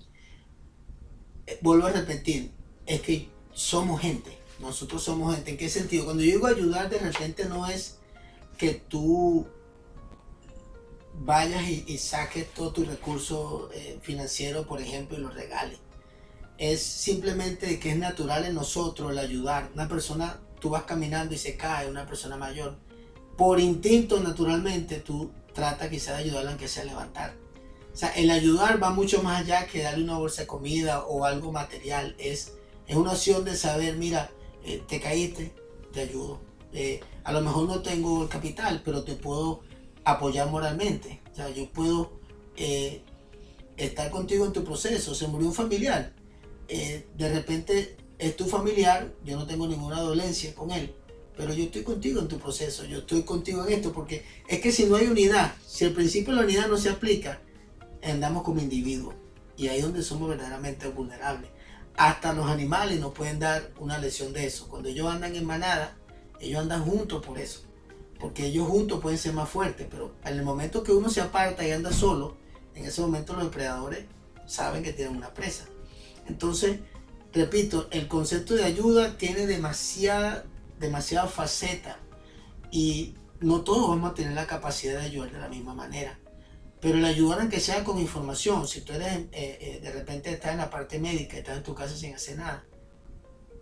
Eh, 1.46 1.60
vuelvo 1.62 1.88
a 1.88 1.92
repetir, 1.92 2.52
es 2.86 3.02
que 3.02 3.28
somos 3.54 4.02
gente. 4.02 4.38
Nosotros 4.60 5.04
somos 5.04 5.36
gente. 5.36 5.52
¿En 5.52 5.58
qué 5.58 5.70
sentido? 5.70 6.06
Cuando 6.06 6.24
yo 6.24 6.32
digo 6.34 6.48
ayudar, 6.48 6.90
de 6.90 7.00
repente 7.00 7.46
no 7.46 7.68
es 7.68 7.98
que 8.58 8.74
tú 8.74 9.48
vayas 11.20 11.68
y, 11.70 11.98
saques 11.98 12.52
todo 12.54 12.72
tu 12.72 12.86
recurso 12.86 13.70
eh, 13.74 14.00
financiero, 14.02 14.66
por 14.66 14.82
ejemplo, 14.82 15.18
y 15.18 15.22
lo 15.22 15.30
regales. 15.30 15.80
Es 16.58 16.82
simplemente 16.82 17.80
que 17.80 17.92
es 17.92 17.98
natural 17.98 18.46
en 18.46 18.56
nosotros 18.56 19.12
el 19.12 19.20
ayudar. 19.20 19.70
Una 19.74 19.88
persona, 19.88 20.40
tú 20.60 20.70
vas 20.70 20.84
caminando 20.84 21.34
y 21.34 21.38
se 21.38 21.58
cae, 21.58 21.90
una 21.90 22.06
persona 22.06 22.38
mayor. 22.38 22.78
Por 23.38 23.60
instinto, 23.60 24.20
naturalmente, 24.20 25.00
tú 25.00 25.32
tratas 25.54 25.90
quizás 25.90 26.18
de 26.18 26.24
ayudarla 26.24 26.52
aunque 26.52 26.68
sea 26.68 26.84
levantar. 26.84 27.36
O 27.94 27.96
sea, 27.96 28.10
el 28.10 28.32
ayudar 28.32 28.82
va 28.82 28.90
mucho 28.90 29.22
más 29.22 29.42
allá 29.42 29.68
que 29.68 29.84
darle 29.84 30.04
una 30.04 30.18
bolsa 30.18 30.42
de 30.42 30.48
comida 30.48 31.04
o 31.06 31.26
algo 31.26 31.52
material. 31.52 32.16
Es 32.18 32.54
es 32.88 32.96
una 32.96 33.12
opción 33.12 33.46
de 33.46 33.56
saber, 33.56 33.96
mira, 33.96 34.30
eh, 34.64 34.82
te 34.88 35.00
caíste, 35.00 35.54
te 35.92 36.02
ayudo. 36.02 36.42
Eh, 36.74 37.00
a 37.24 37.32
lo 37.32 37.42
mejor 37.42 37.68
no 37.68 37.82
tengo 37.82 38.24
el 38.24 38.30
capital, 38.30 38.82
pero 38.84 39.04
te 39.04 39.14
puedo 39.16 39.62
apoyar 40.04 40.50
moralmente. 40.50 41.22
O 41.32 41.36
sea, 41.36 41.50
yo 41.50 41.70
puedo 41.70 42.20
eh, 42.58 43.02
estar 43.78 44.10
contigo 44.10 44.46
en 44.46 44.54
tu 44.54 44.64
proceso. 44.64 45.16
Se 45.16 45.28
murió 45.28 45.48
un 45.48 45.54
familiar. 45.54 46.14
de 46.68 47.34
repente 47.34 47.98
es 48.18 48.36
tu 48.36 48.46
familiar, 48.46 49.14
yo 49.24 49.38
no 49.38 49.46
tengo 49.46 49.68
ninguna 49.68 50.00
dolencia 50.00 50.54
con 50.56 50.72
él, 50.72 50.96
pero 51.36 51.54
yo 51.54 51.66
estoy 51.66 51.84
contigo 51.84 52.22
en 52.22 52.28
tu 52.28 52.38
proceso, 52.38 52.86
yo 52.86 53.00
estoy 53.00 53.24
contigo 53.24 53.66
en 53.66 53.74
esto, 53.74 53.92
porque 53.92 54.24
es 54.48 54.62
que 54.62 54.72
si 54.72 54.86
no 54.86 54.96
hay 54.96 55.08
unidad, 55.08 55.54
si 55.68 55.84
el 55.84 55.94
principio 55.94 56.34
de 56.34 56.40
la 56.40 56.46
unidad 56.46 56.68
no 56.68 56.78
se 56.78 56.90
aplica, 56.90 57.42
andamos 58.02 58.44
como 58.44 58.62
individuos. 58.62 59.16
Y 59.58 59.68
ahí 59.68 59.80
es 59.80 59.84
donde 59.84 60.02
somos 60.02 60.30
verdaderamente 60.30 60.88
vulnerables 60.88 61.53
hasta 61.96 62.34
los 62.34 62.48
animales 62.48 63.00
nos 63.00 63.14
pueden 63.14 63.40
dar 63.40 63.72
una 63.80 63.98
lección 63.98 64.34
de 64.34 64.46
eso. 64.46 64.68
Cuando 64.68 64.90
ellos 64.90 65.08
andan 65.08 65.36
en 65.36 65.46
manada, 65.46 65.96
ellos 66.40 66.62
andan 66.62 66.84
juntos 66.84 67.26
por 67.26 67.38
eso. 67.38 67.62
Porque 68.20 68.46
ellos 68.48 68.68
juntos 68.68 69.02
pueden 69.02 69.18
ser 69.18 69.34
más 69.34 69.50
fuertes, 69.50 69.88
pero 69.90 70.16
en 70.24 70.38
el 70.38 70.44
momento 70.44 70.84
que 70.84 70.92
uno 70.92 71.10
se 71.10 71.22
aparta 71.22 71.68
y 71.68 71.72
anda 71.72 71.92
solo, 71.92 72.38
en 72.74 72.86
ese 72.86 73.02
momento 73.02 73.34
los 73.34 73.44
depredadores 73.44 74.06
saben 74.46 74.84
que 74.84 74.94
tienen 74.94 75.16
una 75.16 75.34
presa. 75.34 75.66
Entonces, 76.28 76.80
repito, 77.34 77.88
el 77.92 78.08
concepto 78.08 78.56
de 78.56 78.64
ayuda 78.64 79.18
tiene 79.18 79.46
demasiada, 79.46 80.46
demasiada 80.80 81.28
faceta 81.28 82.00
y 82.72 83.16
no 83.40 83.62
todos 83.62 83.90
vamos 83.90 84.12
a 84.12 84.14
tener 84.14 84.34
la 84.34 84.48
capacidad 84.48 85.00
de 85.00 85.06
ayudar 85.06 85.32
de 85.32 85.40
la 85.40 85.50
misma 85.50 85.74
manera. 85.74 86.18
Pero 86.84 86.98
el 86.98 87.06
ayudar 87.06 87.40
aunque 87.40 87.62
sea 87.62 87.82
con 87.86 87.98
información, 87.98 88.68
si 88.68 88.82
tú 88.82 88.92
eres, 88.92 89.14
eh, 89.14 89.28
eh, 89.32 89.80
de 89.82 89.90
repente 89.90 90.32
estás 90.32 90.52
en 90.52 90.58
la 90.58 90.70
parte 90.70 91.00
médica, 91.00 91.38
estás 91.38 91.56
en 91.56 91.64
tu 91.64 91.74
casa 91.74 91.96
sin 91.96 92.14
hacer 92.14 92.38
nada, 92.38 92.66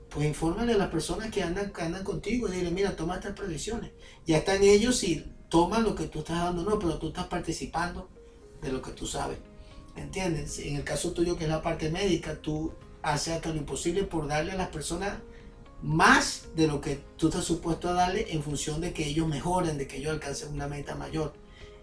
pues 0.10 0.26
infórmale 0.26 0.74
a 0.74 0.78
las 0.78 0.90
personas 0.90 1.30
que 1.30 1.44
andan, 1.44 1.72
que 1.72 1.84
andan 1.84 2.04
contigo 2.04 2.48
y 2.48 2.52
dile, 2.54 2.72
mira, 2.72 2.96
toma 2.96 3.18
estas 3.18 3.34
previsiones. 3.34 3.92
Ya 4.26 4.40
están 4.40 4.64
ellos 4.64 5.04
y 5.04 5.32
toman 5.50 5.84
lo 5.84 5.94
que 5.94 6.08
tú 6.08 6.20
estás 6.20 6.40
dando, 6.40 6.64
no, 6.64 6.80
pero 6.80 6.98
tú 6.98 7.10
estás 7.10 7.28
participando 7.28 8.10
de 8.60 8.72
lo 8.72 8.82
que 8.82 8.90
tú 8.90 9.06
sabes. 9.06 9.38
¿Entiendes? 9.96 10.58
En 10.58 10.78
el 10.78 10.84
caso 10.84 11.12
tuyo, 11.12 11.38
que 11.38 11.44
es 11.44 11.50
la 11.52 11.62
parte 11.62 11.92
médica, 11.92 12.42
tú 12.42 12.74
haces 13.04 13.36
hasta 13.36 13.50
lo 13.50 13.58
imposible 13.58 14.04
por 14.04 14.28
darle 14.28 14.54
a 14.54 14.56
las 14.56 14.70
personas 14.70 15.20
más 15.84 16.48
de 16.56 16.66
lo 16.66 16.82
que 16.82 17.00
tú 17.18 17.28
estás 17.28 17.46
supuesto 17.46 17.88
a 17.88 17.94
darle 17.94 18.34
en 18.34 18.42
función 18.42 18.82
de 18.82 18.94
que 18.94 19.08
ellos 19.08 19.28
mejoren, 19.28 19.78
de 19.78 19.86
que 19.86 19.98
ellos 19.98 20.12
alcancen 20.12 20.54
una 20.54 20.68
meta 20.68 20.96
mayor. 20.96 21.34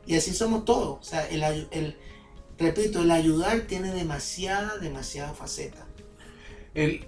Y 0.09 0.17
así 0.17 0.33
somos 0.33 0.65
todos. 0.65 0.99
O 1.01 1.03
sea, 1.03 1.29
el, 1.29 1.95
repito, 2.57 3.03
el 3.03 3.11
ayudar 3.11 3.61
tiene 3.67 3.93
demasiada, 3.93 4.79
demasiada 4.79 5.35
faceta. 5.35 5.87
El, 6.73 7.07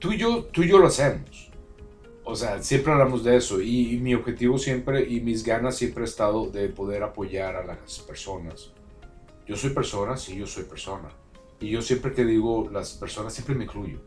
tú 0.00 0.10
y 0.10 0.18
yo, 0.18 0.44
tú 0.46 0.64
y 0.64 0.68
yo 0.68 0.78
lo 0.78 0.88
hacemos. 0.88 1.52
O 2.24 2.34
sea, 2.34 2.60
siempre 2.64 2.92
hablamos 2.92 3.22
de 3.22 3.36
eso 3.36 3.62
y, 3.62 3.98
mi 3.98 4.12
objetivo 4.12 4.58
siempre 4.58 5.08
y 5.08 5.20
mis 5.20 5.44
ganas 5.44 5.76
siempre 5.76 6.02
ha 6.02 6.06
estado 6.06 6.50
de 6.50 6.68
poder 6.68 7.04
apoyar 7.04 7.54
a 7.54 7.64
las 7.64 8.00
personas. 8.00 8.72
Yo 9.46 9.54
soy 9.54 9.70
persona, 9.70 10.16
sí, 10.16 10.36
yo 10.36 10.48
soy 10.48 10.64
persona. 10.64 11.10
Y 11.60 11.70
yo 11.70 11.80
siempre 11.80 12.12
que 12.12 12.24
digo 12.24 12.68
las 12.72 12.94
personas, 12.94 13.34
siempre 13.34 13.54
me 13.54 13.66
incluyo. 13.66 14.00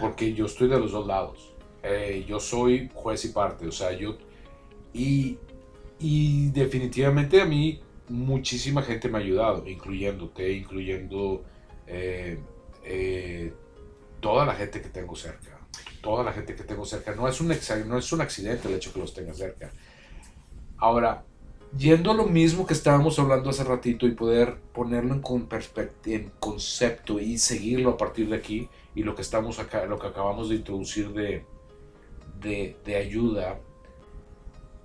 Porque 0.00 0.32
yo 0.32 0.46
estoy 0.46 0.68
de 0.68 0.80
los 0.80 0.92
dos 0.92 1.06
lados. 1.06 1.54
Eh, 1.82 2.24
yo 2.26 2.40
soy 2.40 2.90
juez 2.94 3.22
y 3.26 3.28
parte. 3.28 3.66
O 3.66 3.72
sea, 3.72 3.92
yo... 3.92 4.16
Y, 4.94 5.36
y 6.00 6.50
definitivamente 6.50 7.40
a 7.42 7.44
mí 7.44 7.80
muchísima 8.08 8.82
gente 8.82 9.08
me 9.08 9.18
ha 9.18 9.20
ayudado, 9.20 9.68
incluyéndote, 9.68 10.52
incluyendo 10.52 11.44
eh, 11.86 12.40
eh, 12.84 13.52
toda 14.20 14.46
la 14.46 14.54
gente 14.54 14.80
que 14.80 14.88
tengo 14.88 15.14
cerca. 15.14 15.58
Toda 16.02 16.24
la 16.24 16.32
gente 16.32 16.56
que 16.56 16.64
tengo 16.64 16.86
cerca. 16.86 17.14
No 17.14 17.28
es, 17.28 17.40
un, 17.40 17.48
no 17.86 17.98
es 17.98 18.12
un 18.12 18.20
accidente 18.22 18.68
el 18.68 18.74
hecho 18.74 18.92
que 18.92 19.00
los 19.00 19.12
tenga 19.12 19.34
cerca. 19.34 19.70
Ahora, 20.78 21.24
yendo 21.76 22.10
a 22.10 22.14
lo 22.14 22.24
mismo 22.24 22.66
que 22.66 22.72
estábamos 22.72 23.18
hablando 23.18 23.50
hace 23.50 23.64
ratito 23.64 24.06
y 24.06 24.12
poder 24.12 24.56
ponerlo 24.72 25.14
en, 25.14 25.22
en 26.06 26.32
concepto 26.40 27.20
y 27.20 27.36
seguirlo 27.36 27.90
a 27.90 27.96
partir 27.98 28.30
de 28.30 28.36
aquí 28.36 28.68
y 28.94 29.02
lo 29.02 29.14
que 29.14 29.20
estamos 29.22 29.58
acá, 29.58 29.84
lo 29.84 29.98
que 29.98 30.06
acabamos 30.06 30.48
de 30.48 30.56
introducir 30.56 31.12
de, 31.12 31.44
de, 32.40 32.78
de 32.86 32.96
ayuda 32.96 33.60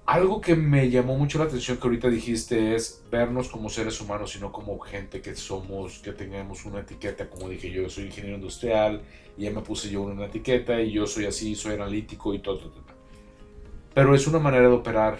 algo 0.05 0.39
que 0.39 0.55
me 0.55 0.89
llamó 0.89 1.17
mucho 1.17 1.39
la 1.39 1.45
atención 1.45 1.77
que 1.77 1.83
ahorita 1.83 2.09
dijiste 2.09 2.75
es 2.75 3.03
vernos 3.09 3.49
como 3.49 3.69
seres 3.69 3.99
humanos, 3.99 4.31
sino 4.31 4.51
como 4.51 4.77
gente 4.79 5.21
que 5.21 5.35
somos, 5.35 5.99
que 5.99 6.11
tengamos 6.11 6.65
una 6.65 6.81
etiqueta, 6.81 7.27
como 7.27 7.49
dije 7.49 7.71
yo, 7.71 7.89
soy 7.89 8.05
ingeniero 8.05 8.35
industrial, 8.35 9.01
y 9.35 9.43
ya 9.43 9.51
me 9.51 9.61
puse 9.61 9.89
yo 9.89 10.03
una 10.03 10.25
etiqueta, 10.25 10.79
y 10.79 10.91
yo 10.91 11.07
soy 11.07 11.25
así, 11.25 11.55
soy 11.55 11.73
analítico 11.73 12.33
y 12.33 12.39
todo, 12.39 12.59
todo, 12.59 12.69
todo. 12.71 12.95
Pero 13.93 14.13
es 14.13 14.27
una 14.27 14.39
manera 14.39 14.67
de 14.67 14.75
operar 14.75 15.19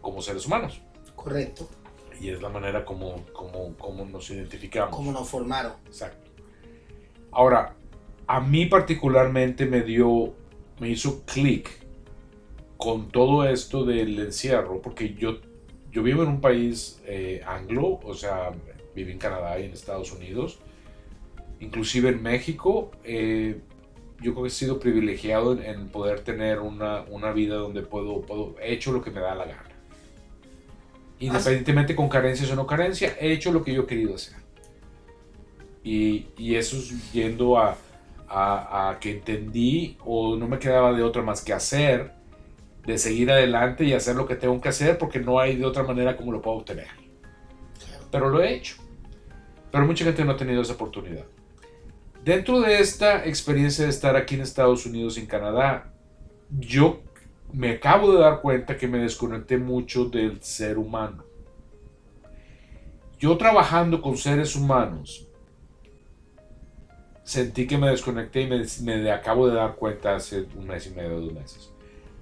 como 0.00 0.22
seres 0.22 0.46
humanos. 0.46 0.80
Correcto. 1.16 1.68
Y 2.20 2.30
es 2.30 2.40
la 2.40 2.48
manera 2.48 2.84
como, 2.84 3.24
como, 3.32 3.74
como 3.76 4.04
nos 4.04 4.30
identificamos. 4.30 4.94
Como 4.94 5.10
nos 5.10 5.28
formaron. 5.28 5.72
Exacto. 5.86 6.30
Ahora, 7.32 7.74
a 8.26 8.40
mí 8.40 8.66
particularmente 8.66 9.66
me 9.66 9.82
dio, 9.82 10.34
me 10.78 10.88
hizo 10.88 11.24
clic 11.24 11.87
con 12.78 13.08
todo 13.10 13.44
esto 13.44 13.84
del 13.84 14.18
encierro, 14.20 14.80
porque 14.80 15.14
yo, 15.14 15.40
yo 15.90 16.02
vivo 16.02 16.22
en 16.22 16.28
un 16.28 16.40
país 16.40 17.02
eh, 17.04 17.42
anglo, 17.44 17.98
o 18.04 18.14
sea, 18.14 18.52
vivo 18.94 19.10
en 19.10 19.18
Canadá 19.18 19.58
y 19.58 19.64
en 19.64 19.72
Estados 19.72 20.12
Unidos, 20.12 20.60
inclusive 21.58 22.10
en 22.10 22.22
México, 22.22 22.92
eh, 23.02 23.60
yo 24.20 24.32
creo 24.32 24.44
que 24.44 24.48
he 24.48 24.52
sido 24.52 24.78
privilegiado 24.78 25.60
en, 25.60 25.88
poder 25.88 26.20
tener 26.20 26.60
una, 26.60 27.02
una, 27.10 27.32
vida 27.32 27.56
donde 27.56 27.82
puedo, 27.82 28.22
puedo, 28.22 28.54
he 28.60 28.72
hecho 28.74 28.92
lo 28.92 29.02
que 29.02 29.10
me 29.10 29.20
da 29.20 29.34
la 29.34 29.46
gana. 29.46 29.64
Independientemente 31.18 31.96
con 31.96 32.08
carencias 32.08 32.48
o 32.52 32.54
no 32.54 32.64
carencia, 32.64 33.16
he 33.20 33.32
hecho 33.32 33.52
lo 33.52 33.64
que 33.64 33.74
yo 33.74 33.82
he 33.82 33.86
querido 33.86 34.14
hacer. 34.14 34.36
Y, 35.82 36.28
y 36.36 36.54
eso 36.54 36.76
es 36.76 37.12
yendo 37.12 37.58
a, 37.58 37.76
a, 38.28 38.90
a, 38.90 38.98
que 39.00 39.12
entendí 39.12 39.96
o 40.04 40.36
no 40.36 40.46
me 40.46 40.60
quedaba 40.60 40.92
de 40.92 41.02
otra 41.02 41.22
más 41.22 41.42
que 41.42 41.52
hacer 41.52 42.17
de 42.88 42.96
seguir 42.96 43.30
adelante 43.30 43.84
y 43.84 43.92
hacer 43.92 44.16
lo 44.16 44.26
que 44.26 44.34
tengo 44.34 44.58
que 44.62 44.70
hacer 44.70 44.96
porque 44.96 45.20
no 45.20 45.38
hay 45.38 45.56
de 45.56 45.66
otra 45.66 45.82
manera 45.82 46.16
como 46.16 46.32
lo 46.32 46.40
puedo 46.40 46.56
obtener. 46.56 46.88
Pero 48.10 48.30
lo 48.30 48.42
he 48.42 48.54
hecho. 48.54 48.76
Pero 49.70 49.84
mucha 49.84 50.06
gente 50.06 50.24
no 50.24 50.32
ha 50.32 50.36
tenido 50.38 50.62
esa 50.62 50.72
oportunidad. 50.72 51.26
Dentro 52.24 52.60
de 52.60 52.80
esta 52.80 53.26
experiencia 53.26 53.84
de 53.84 53.90
estar 53.90 54.16
aquí 54.16 54.36
en 54.36 54.40
Estados 54.40 54.86
Unidos 54.86 55.18
y 55.18 55.20
en 55.20 55.26
Canadá, 55.26 55.92
yo 56.48 57.02
me 57.52 57.72
acabo 57.72 58.10
de 58.10 58.20
dar 58.20 58.40
cuenta 58.40 58.78
que 58.78 58.88
me 58.88 58.98
desconecté 58.98 59.58
mucho 59.58 60.06
del 60.06 60.42
ser 60.42 60.78
humano. 60.78 61.24
Yo 63.18 63.36
trabajando 63.36 64.00
con 64.00 64.16
seres 64.16 64.56
humanos, 64.56 65.28
sentí 67.22 67.66
que 67.66 67.76
me 67.76 67.90
desconecté 67.90 68.42
y 68.42 68.46
me, 68.46 68.64
me 68.80 69.10
acabo 69.10 69.46
de 69.46 69.56
dar 69.56 69.74
cuenta 69.74 70.16
hace 70.16 70.46
un 70.56 70.66
mes 70.66 70.86
y 70.86 70.90
medio, 70.90 71.20
dos 71.20 71.32
meses 71.34 71.70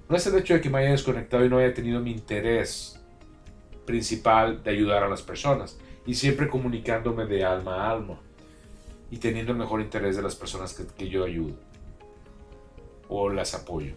no 0.09 0.17
es 0.17 0.27
el 0.27 0.39
hecho 0.39 0.55
de 0.55 0.61
que 0.61 0.71
me 0.71 0.79
haya 0.79 0.91
desconectado 0.91 1.45
y 1.45 1.49
no 1.49 1.59
haya 1.59 1.75
tenido 1.75 2.01
mi 2.01 2.13
interés 2.13 3.01
principal 3.85 4.63
de 4.63 4.71
ayudar 4.71 5.03
a 5.03 5.09
las 5.09 5.23
personas 5.23 5.79
y 6.07 6.15
siempre 6.15 6.49
comunicándome 6.49 7.27
de 7.27 7.45
alma 7.45 7.75
a 7.75 7.91
alma 7.91 8.21
y 9.11 9.19
teniendo 9.19 9.53
el 9.53 9.59
mejor 9.59 9.81
interés 9.81 10.17
de 10.17 10.23
las 10.23 10.35
personas 10.35 10.75
que, 10.97 11.09
yo 11.09 11.25
ayudo 11.25 11.55
o 13.09 13.29
las 13.31 13.55
apoyo. 13.55 13.95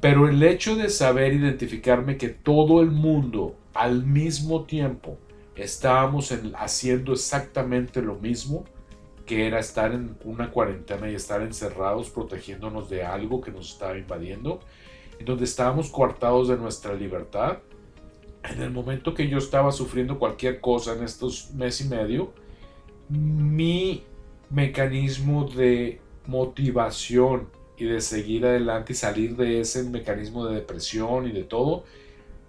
Pero 0.00 0.28
el 0.28 0.42
hecho 0.42 0.76
de 0.76 0.88
saber 0.88 1.32
identificarme 1.32 2.16
que 2.16 2.28
todo 2.28 2.80
el 2.80 2.90
mundo 2.90 3.56
al 3.74 4.04
mismo 4.04 4.64
tiempo 4.64 5.18
estábamos 5.54 6.32
haciendo 6.54 7.12
exactamente 7.12 8.02
lo 8.02 8.16
mismo, 8.16 8.64
que 9.32 9.46
era 9.46 9.60
estar 9.60 9.94
en 9.94 10.14
una 10.24 10.50
cuarentena 10.50 11.10
y 11.10 11.14
estar 11.14 11.40
encerrados 11.40 12.10
protegiéndonos 12.10 12.90
de 12.90 13.02
algo 13.02 13.40
que 13.40 13.50
nos 13.50 13.72
estaba 13.72 13.96
invadiendo, 13.96 14.60
en 15.18 15.24
donde 15.24 15.44
estábamos 15.44 15.88
coartados 15.88 16.48
de 16.48 16.58
nuestra 16.58 16.92
libertad. 16.92 17.60
En 18.44 18.60
el 18.60 18.70
momento 18.70 19.14
que 19.14 19.28
yo 19.28 19.38
estaba 19.38 19.72
sufriendo 19.72 20.18
cualquier 20.18 20.60
cosa 20.60 20.92
en 20.92 21.02
estos 21.02 21.50
mes 21.54 21.80
y 21.80 21.88
medio, 21.88 22.34
mi 23.08 24.04
mecanismo 24.50 25.48
de 25.48 26.02
motivación 26.26 27.48
y 27.78 27.86
de 27.86 28.02
seguir 28.02 28.44
adelante 28.44 28.92
y 28.92 28.96
salir 28.96 29.34
de 29.34 29.60
ese 29.60 29.82
mecanismo 29.84 30.44
de 30.44 30.56
depresión 30.56 31.26
y 31.26 31.32
de 31.32 31.44
todo, 31.44 31.84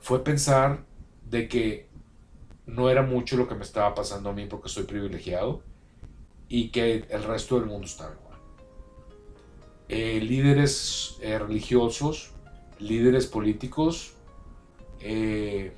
fue 0.01 0.21
pensar 0.21 0.83
de 1.29 1.47
que 1.47 1.87
no 2.65 2.89
era 2.89 3.03
mucho 3.03 3.37
lo 3.37 3.47
que 3.47 3.55
me 3.55 3.63
estaba 3.63 3.95
pasando 3.95 4.31
a 4.31 4.33
mí 4.33 4.47
porque 4.47 4.67
soy 4.67 4.83
privilegiado, 4.83 5.63
y 6.53 6.69
que 6.69 7.07
el 7.10 7.24
resto 7.24 7.55
del 7.55 7.65
mundo 7.65 7.88
está 7.88 8.03
igual. 8.03 8.39
Eh, 9.89 10.22
líderes 10.22 11.17
eh, 11.19 11.39
religiosos, 11.39 12.29
líderes 12.77 13.25
políticos, 13.25 14.13
eh, 15.00 15.75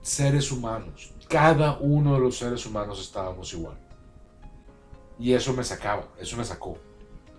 seres 0.00 0.50
humanos, 0.50 1.12
cada 1.28 1.76
uno 1.78 2.14
de 2.14 2.20
los 2.20 2.38
seres 2.38 2.64
humanos 2.64 2.98
estábamos 3.02 3.52
igual. 3.52 3.76
Y 5.18 5.34
eso 5.34 5.52
me 5.52 5.62
sacaba, 5.62 6.08
eso 6.18 6.38
me 6.38 6.44
sacó. 6.46 6.78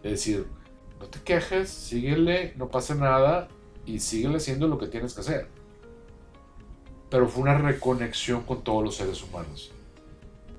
Es 0.03 0.12
decir, 0.12 0.45
no 1.00 1.07
te 1.07 1.19
quejes, 1.21 1.71
síguele, 1.71 2.53
no 2.55 2.69
pasa 2.69 2.93
nada 2.93 3.47
y 3.83 4.00
síguele 4.00 4.38
haciendo 4.38 4.67
lo 4.67 4.77
que 4.77 4.85
tienes 4.85 5.15
que 5.15 5.21
hacer. 5.21 5.47
Pero 7.09 7.27
fue 7.27 7.41
una 7.41 7.57
reconexión 7.57 8.43
con 8.43 8.63
todos 8.63 8.83
los 8.83 8.95
seres 8.95 9.24
humanos 9.24 9.71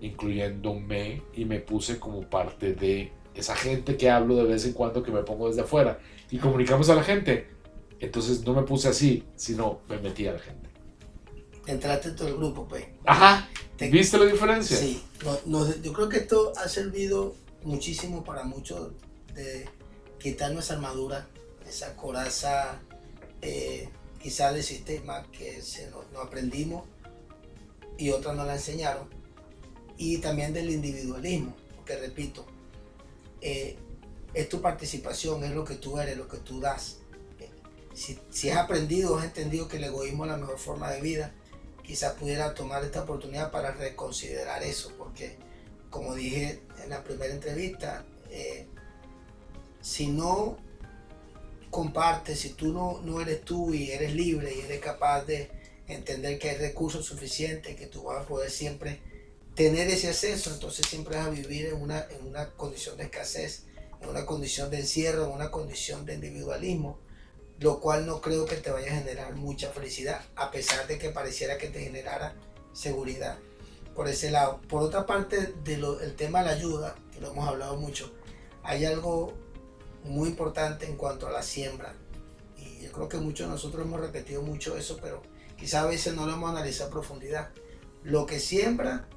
incluyéndome, 0.00 1.22
y 1.34 1.44
me 1.44 1.60
puse 1.60 1.98
como 1.98 2.22
parte 2.22 2.74
de 2.74 3.12
esa 3.34 3.54
gente 3.54 3.96
que 3.96 4.10
hablo 4.10 4.36
de 4.36 4.44
vez 4.44 4.64
en 4.64 4.72
cuando 4.72 5.02
que 5.02 5.10
me 5.10 5.22
pongo 5.22 5.48
desde 5.48 5.62
afuera 5.62 5.98
y 6.30 6.38
comunicamos 6.38 6.88
a 6.88 6.94
la 6.94 7.02
gente. 7.02 7.48
Entonces 8.00 8.44
no 8.44 8.54
me 8.54 8.62
puse 8.62 8.88
así, 8.88 9.24
sino 9.36 9.80
me 9.88 9.98
metí 9.98 10.26
a 10.26 10.32
la 10.32 10.38
gente. 10.38 10.68
Entraste 11.66 12.10
en 12.10 12.16
todo 12.16 12.28
el 12.28 12.36
grupo, 12.36 12.66
pues. 12.68 12.84
Ajá. 13.04 13.48
¿Viste 13.78 14.18
la 14.18 14.26
diferencia? 14.26 14.76
Sí. 14.76 15.02
yo 15.82 15.92
creo 15.92 16.08
que 16.08 16.18
esto 16.18 16.52
ha 16.56 16.68
servido 16.68 17.34
muchísimo 17.64 18.24
para 18.24 18.44
muchos 18.44 18.92
de 19.34 19.68
quitar 20.18 20.52
nuestra 20.52 20.76
armadura, 20.76 21.26
esa 21.68 21.94
coraza 21.96 22.80
eh, 23.42 23.88
quizás 24.22 24.54
del 24.54 24.62
sistema 24.62 25.26
que 25.30 25.60
se 25.60 25.90
nos, 25.90 26.04
aprendimos 26.22 26.84
y 27.98 28.10
otras 28.10 28.36
nos 28.36 28.46
la 28.46 28.54
enseñaron 28.54 29.08
y 29.96 30.18
también 30.18 30.52
del 30.52 30.70
individualismo, 30.70 31.54
porque 31.76 31.96
repito, 31.96 32.46
eh, 33.40 33.76
es 34.34 34.48
tu 34.48 34.60
participación, 34.60 35.44
es 35.44 35.52
lo 35.52 35.64
que 35.64 35.76
tú 35.76 35.98
eres, 35.98 36.16
lo 36.16 36.28
que 36.28 36.38
tú 36.38 36.60
das. 36.60 36.98
Eh, 37.38 38.18
si, 38.30 38.50
has 38.50 38.58
aprendido, 38.58 39.18
has 39.18 39.24
entendido 39.24 39.68
que 39.68 39.78
el 39.78 39.84
egoísmo 39.84 40.24
es 40.24 40.30
la 40.30 40.36
mejor 40.36 40.58
forma 40.58 40.90
de 40.90 41.00
vida, 41.00 41.32
quizás 41.82 42.14
pudiera 42.14 42.52
tomar 42.54 42.84
esta 42.84 43.02
oportunidad 43.02 43.50
para 43.50 43.72
reconsiderar 43.72 44.62
eso, 44.62 44.92
porque 44.98 45.36
como 45.90 46.14
dije 46.14 46.60
en 46.82 46.90
la 46.90 47.02
primera 47.02 47.32
entrevista, 47.32 48.04
eh, 48.30 48.66
si 49.80 50.08
no 50.08 50.58
compartes, 51.70 52.40
si 52.40 52.50
tú 52.50 52.72
no, 52.72 53.00
no 53.02 53.20
eres 53.20 53.42
tú 53.42 53.72
y 53.72 53.90
eres 53.90 54.14
libre 54.14 54.54
y 54.54 54.60
eres 54.60 54.80
capaz 54.80 55.24
de 55.24 55.50
entender 55.86 56.38
que 56.38 56.50
hay 56.50 56.56
recursos 56.56 57.06
suficientes, 57.06 57.76
que 57.76 57.86
tú 57.86 58.04
vas 58.04 58.24
a 58.24 58.26
poder 58.26 58.50
siempre 58.50 59.00
tener 59.56 59.88
ese 59.88 60.08
acceso, 60.08 60.52
entonces 60.52 60.86
siempre 60.86 61.16
vas 61.16 61.26
a 61.26 61.30
vivir 61.30 61.66
en 61.66 61.80
una, 61.80 62.06
en 62.10 62.26
una 62.26 62.50
condición 62.52 62.98
de 62.98 63.04
escasez, 63.04 63.64
en 64.02 64.10
una 64.10 64.26
condición 64.26 64.70
de 64.70 64.80
encierro, 64.80 65.24
en 65.24 65.30
una 65.30 65.50
condición 65.50 66.04
de 66.04 66.14
individualismo, 66.14 67.00
lo 67.58 67.80
cual 67.80 68.06
no 68.06 68.20
creo 68.20 68.44
que 68.44 68.56
te 68.56 68.70
vaya 68.70 68.92
a 68.92 68.96
generar 68.96 69.34
mucha 69.34 69.70
felicidad, 69.70 70.20
a 70.36 70.50
pesar 70.50 70.86
de 70.86 70.98
que 70.98 71.08
pareciera 71.08 71.56
que 71.56 71.70
te 71.70 71.80
generara 71.80 72.36
seguridad 72.74 73.38
por 73.94 74.08
ese 74.08 74.30
lado. 74.30 74.60
Por 74.68 74.82
otra 74.82 75.06
parte, 75.06 75.54
del 75.64 75.82
el 76.02 76.14
tema 76.16 76.40
de 76.40 76.44
la 76.44 76.52
ayuda, 76.52 76.94
que 77.10 77.20
lo 77.20 77.32
hemos 77.32 77.48
hablado 77.48 77.78
mucho, 77.78 78.12
hay 78.62 78.84
algo 78.84 79.32
muy 80.04 80.28
importante 80.28 80.84
en 80.84 80.96
cuanto 80.96 81.26
a 81.26 81.30
la 81.30 81.42
siembra. 81.42 81.94
Y 82.58 82.82
yo 82.82 82.92
creo 82.92 83.08
que 83.08 83.16
muchos 83.16 83.46
de 83.46 83.52
nosotros 83.54 83.86
hemos 83.86 84.00
repetido 84.02 84.42
mucho 84.42 84.76
eso, 84.76 84.98
pero 85.00 85.22
quizás 85.56 85.84
a 85.84 85.86
veces 85.86 86.14
no 86.14 86.26
lo 86.26 86.34
hemos 86.34 86.50
analizado 86.50 86.90
a 86.90 86.92
profundidad. 86.92 87.50
Lo 88.02 88.26
que 88.26 88.38
siembra, 88.38 89.08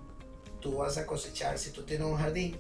tú 0.59 0.77
vas 0.77 0.97
a 0.97 1.05
cosechar. 1.05 1.57
Si 1.57 1.71
tú 1.71 1.83
tienes 1.83 2.07
un 2.07 2.17
jardín 2.17 2.59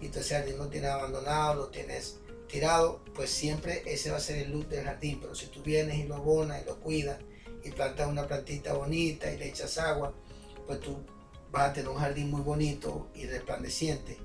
y 0.00 0.08
tú 0.08 0.20
ese 0.20 0.36
jardín 0.36 0.58
lo 0.58 0.68
tienes 0.68 0.90
abandonado, 0.90 1.54
lo 1.54 1.68
tienes 1.68 2.18
tirado, 2.48 3.00
pues 3.14 3.30
siempre 3.30 3.82
ese 3.86 4.10
va 4.10 4.16
a 4.16 4.20
ser 4.20 4.38
el 4.38 4.50
look 4.50 4.68
del 4.68 4.84
jardín. 4.84 5.18
Pero 5.20 5.34
si 5.34 5.46
tú 5.46 5.62
vienes 5.62 5.98
y 5.98 6.04
lo 6.04 6.16
abonas 6.16 6.62
y 6.62 6.66
lo 6.66 6.80
cuidas 6.80 7.18
y 7.62 7.70
plantas 7.70 8.08
una 8.08 8.26
plantita 8.26 8.72
bonita 8.72 9.30
y 9.30 9.38
le 9.38 9.48
echas 9.48 9.78
agua, 9.78 10.14
pues 10.66 10.80
tú 10.80 11.04
vas 11.50 11.70
a 11.70 11.72
tener 11.72 11.90
un 11.90 11.98
jardín 11.98 12.30
muy 12.30 12.42
bonito 12.42 13.08
y 13.14 13.26
resplandeciente. 13.26 14.18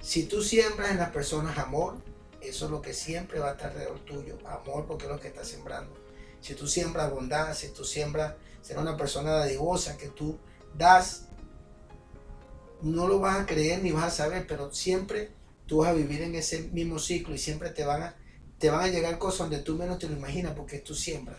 Si 0.00 0.24
tú 0.24 0.42
siembras 0.42 0.90
en 0.90 0.98
las 0.98 1.10
personas 1.10 1.58
amor, 1.58 1.98
eso 2.40 2.64
es 2.64 2.70
lo 2.70 2.80
que 2.80 2.94
siempre 2.94 3.38
va 3.38 3.50
a 3.50 3.52
estar 3.52 3.70
alrededor 3.70 4.00
tuyo. 4.00 4.38
Amor 4.46 4.86
porque 4.86 5.04
es 5.04 5.10
lo 5.10 5.20
que 5.20 5.28
estás 5.28 5.48
sembrando. 5.48 5.94
Si 6.40 6.54
tú 6.54 6.66
siembras 6.66 7.10
bondad, 7.10 7.54
si 7.54 7.68
tú 7.68 7.84
siembras 7.84 8.34
ser 8.62 8.78
una 8.78 8.96
persona 8.96 9.32
dadivosa, 9.32 9.98
que 9.98 10.08
tú 10.08 10.38
das, 10.74 11.28
no 12.82 13.06
lo 13.08 13.18
vas 13.18 13.40
a 13.40 13.46
creer 13.46 13.82
ni 13.82 13.92
vas 13.92 14.04
a 14.04 14.10
saber, 14.10 14.46
pero 14.46 14.72
siempre 14.72 15.30
tú 15.66 15.78
vas 15.78 15.90
a 15.90 15.92
vivir 15.94 16.22
en 16.22 16.34
ese 16.34 16.62
mismo 16.72 16.98
ciclo 16.98 17.34
y 17.34 17.38
siempre 17.38 17.70
te 17.70 17.84
van 17.84 18.02
a, 18.02 18.16
te 18.58 18.70
van 18.70 18.80
a 18.80 18.88
llegar 18.88 19.18
cosas 19.18 19.50
donde 19.50 19.60
tú 19.60 19.76
menos 19.76 19.98
te 19.98 20.08
lo 20.08 20.16
imaginas 20.16 20.54
porque 20.54 20.78
tú 20.78 20.94
siembras. 20.94 21.38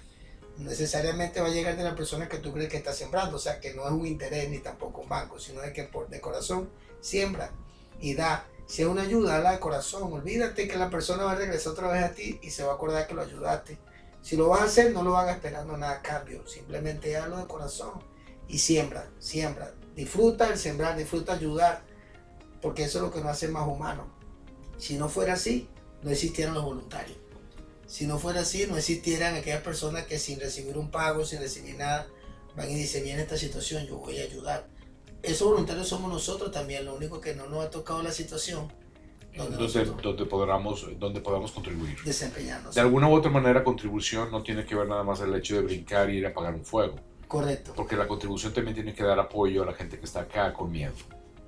Necesariamente 0.58 1.42
va 1.42 1.48
a 1.48 1.52
llegar 1.52 1.76
de 1.76 1.84
la 1.84 1.96
persona 1.96 2.30
que 2.30 2.38
tú 2.38 2.54
crees 2.54 2.70
que 2.70 2.78
está 2.78 2.94
sembrando, 2.94 3.38
o 3.38 3.40
sea 3.40 3.60
que 3.60 3.74
no 3.74 3.86
es 3.86 3.92
un 3.92 4.06
interés 4.06 4.50
ni 4.50 4.60
tampoco 4.60 5.02
un 5.02 5.10
banco, 5.10 5.40
sino 5.40 5.62
de 5.62 5.74
que 5.74 5.84
por 5.84 6.10
de 6.10 6.22
corazón 6.22 6.70
siembra 7.00 7.52
y 8.00 8.14
da. 8.14 8.48
Si 8.68 8.84
es 8.84 8.88
una 8.88 9.02
ayuda, 9.02 9.34
dala 9.34 9.52
de 9.54 9.60
corazón. 9.60 10.14
Olvídate 10.14 10.68
que 10.68 10.78
la 10.78 10.90
persona 10.90 11.24
va 11.24 11.34
a 11.34 11.36
regresar 11.36 11.74
otra 11.74 11.90
vez 11.90 12.04
a 12.04 12.14
ti 12.14 12.40
y 12.42 12.52
se 12.52 12.64
va 12.64 12.74
a 12.74 12.76
acordar 12.76 13.06
que 13.08 13.14
lo 13.14 13.22
ayudaste. 13.22 13.78
Si 14.22 14.38
lo 14.38 14.48
vas 14.48 14.62
a 14.62 14.66
hacer, 14.66 14.94
no 14.94 15.04
lo 15.04 15.12
van 15.12 15.30
esperando 15.30 15.76
nada 15.76 15.96
a 15.96 16.02
cambio. 16.02 16.48
Simplemente 16.48 17.18
hazlo 17.18 17.38
de 17.38 17.48
corazón 17.48 18.02
y 18.48 18.60
siembra, 18.60 19.10
siembra. 19.20 19.74
Disfruta 19.96 20.50
el 20.50 20.58
sembrar, 20.58 20.98
disfruta 20.98 21.34
ayudar, 21.34 21.84
porque 22.62 22.84
eso 22.84 23.00
es 23.00 23.04
lo 23.04 23.12
que 23.12 23.20
nos 23.20 23.30
hace 23.30 23.48
más 23.48 23.68
humanos. 23.68 24.06
Si 24.78 24.98
no 24.98 25.10
fuera 25.10 25.34
así, 25.34 25.68
no 26.02 26.12
existieran 26.12 26.54
los 26.54 26.64
voluntarios. 26.64 27.18
Si 27.86 28.08
no 28.08 28.18
fuera 28.18 28.42
así, 28.42 28.68
no 28.68 28.78
existieran 28.78 29.36
aquellas 29.36 29.62
personas 29.62 30.06
que 30.06 30.18
sin 30.18 30.40
recibir 30.40 30.78
un 30.78 30.90
pago, 30.90 31.26
sin 31.26 31.40
recibir 31.40 31.76
nada, 31.76 32.08
van 32.56 32.70
y 32.70 32.76
dicen, 32.76 33.04
viene 33.04 33.22
esta 33.22 33.38
situación, 33.38 33.86
yo 33.86 33.98
voy 33.98 34.20
a 34.20 34.24
ayudar 34.24 34.66
esos 35.24 35.48
voluntarios 35.48 35.88
somos 35.88 36.12
nosotros 36.12 36.52
también, 36.52 36.86
lo 36.86 36.96
único 36.96 37.22
que 37.22 37.36
no 37.36 37.48
nos 37.48 37.66
ha 37.66 37.70
tocado 37.70 38.02
la 38.02 38.12
situación. 38.12 38.72
Donde, 39.36 39.56
donde, 40.02 40.26
podamos, 40.26 40.88
donde 41.00 41.22
podamos 41.22 41.52
contribuir. 41.52 41.96
Desempeñarnos. 42.04 42.76
De 42.76 42.82
alguna 42.82 43.08
u 43.08 43.14
otra 43.14 43.32
manera, 43.32 43.64
contribución 43.64 44.30
no 44.30 44.44
tiene 44.44 44.66
que 44.66 44.76
ver 44.76 44.90
nada 44.90 45.04
más 45.04 45.22
el 45.22 45.34
hecho 45.36 45.56
de 45.56 45.62
brincar 45.62 46.10
y 46.10 46.18
ir 46.18 46.26
a 46.26 46.30
apagar 46.30 46.54
un 46.54 46.66
fuego. 46.66 46.96
Correcto. 47.32 47.72
Porque 47.78 47.96
la 47.96 48.10
contribución 48.10 48.52
también 48.52 48.76
tiene 48.76 48.94
que 48.94 49.06
dar 49.06 49.18
apoyo 49.18 49.64
a 49.64 49.66
la 49.66 49.72
gente 49.72 49.98
que 49.98 50.04
está 50.04 50.20
acá 50.20 50.52
con 50.52 50.70
miedo. 50.70 50.92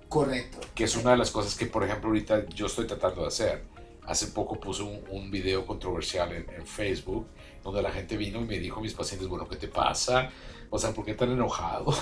Correcto. 0.08 0.60
Que 0.74 0.86
es 0.86 0.96
una 0.96 1.12
de 1.12 1.18
las 1.18 1.30
cosas 1.30 1.56
que, 1.56 1.66
por 1.66 1.84
ejemplo, 1.84 2.08
ahorita 2.08 2.48
yo 2.56 2.68
estoy 2.68 2.88
tratando 2.88 3.24
de 3.24 3.28
hacer. 3.28 3.64
Hace 4.06 4.28
poco 4.28 4.58
puse 4.58 4.82
un, 4.82 5.02
un 5.10 5.30
video 5.30 5.66
controversial 5.66 6.32
en, 6.32 6.50
en, 6.56 6.66
Facebook 6.66 7.28
donde 7.66 7.82
la 7.82 7.92
gente 7.92 8.16
vino 8.16 8.40
y 8.40 8.46
me 8.46 8.60
dijo 8.60 8.80
a 8.80 8.82
mis 8.82 8.94
pacientes, 8.94 9.28
bueno, 9.28 9.46
¿qué 9.50 9.58
te 9.58 9.68
pasa? 9.68 10.30
O 10.70 10.80
sea, 10.80 10.94
¿por 10.94 11.04
qué 11.04 11.16
tan 11.16 11.32
enojado? 11.32 11.94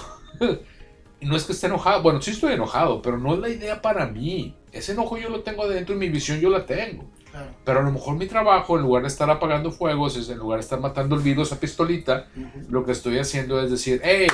Y 1.20 1.26
no 1.26 1.36
es 1.36 1.44
que 1.46 1.54
esté 1.54 1.66
enojado, 1.66 2.04
bueno, 2.04 2.22
sí 2.22 2.32
estoy 2.32 2.54
enojado, 2.54 3.02
pero 3.02 3.18
no 3.18 3.34
es 3.34 3.40
la 3.40 3.50
idea 3.50 3.82
para 3.82 4.06
mí. 4.06 4.56
Ese 4.72 4.92
enojo 4.92 5.18
yo 5.18 5.30
lo 5.30 5.42
tengo 5.42 5.64
adentro 5.64 5.96
y 5.96 5.98
mi 5.98 6.10
visión 6.10 6.40
yo 6.40 6.52
la 6.52 6.68
tengo. 6.68 7.10
Pero 7.64 7.80
a 7.80 7.84
lo 7.84 7.92
mejor 7.92 8.16
mi 8.16 8.28
trabajo, 8.28 8.78
en 8.78 8.84
lugar 8.84 9.04
de 9.04 9.08
estar 9.08 9.30
apagando 9.30 9.72
fuegos, 9.72 10.18
es 10.18 10.30
en 10.30 10.38
lugar 10.38 10.60
de 10.60 10.64
estar 10.64 10.80
matando 10.80 11.16
el 11.16 11.22
virus 11.22 11.52
a 11.52 11.60
pistolita, 11.60 12.28
lo 12.70 12.86
que 12.86 12.92
estoy 12.92 13.20
haciendo 13.20 13.62
es 13.62 13.72
decir, 13.72 14.02
hey, 14.04 14.28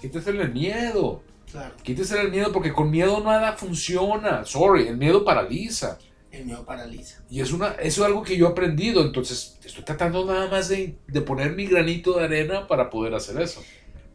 quítese 0.00 0.30
el 0.30 0.52
miedo. 0.52 1.22
Claro. 1.50 1.74
Quítese 1.82 2.20
el 2.20 2.30
miedo 2.30 2.52
porque 2.52 2.72
con 2.72 2.90
miedo 2.90 3.22
nada 3.24 3.54
funciona. 3.54 4.44
Sorry, 4.44 4.88
el 4.88 4.98
miedo 4.98 5.24
paraliza. 5.24 5.98
El 6.30 6.44
miedo 6.44 6.62
paraliza. 6.64 7.22
Y 7.30 7.40
es 7.40 7.52
una, 7.52 7.68
eso 7.68 8.02
es 8.02 8.06
algo 8.06 8.22
que 8.22 8.36
yo 8.36 8.46
he 8.46 8.50
aprendido. 8.50 9.00
Entonces, 9.00 9.58
estoy 9.64 9.82
tratando 9.82 10.26
nada 10.26 10.48
más 10.50 10.68
de, 10.68 10.98
de 11.06 11.20
poner 11.22 11.54
mi 11.54 11.66
granito 11.66 12.18
de 12.18 12.24
arena 12.24 12.66
para 12.66 12.90
poder 12.90 13.14
hacer 13.14 13.40
eso. 13.40 13.62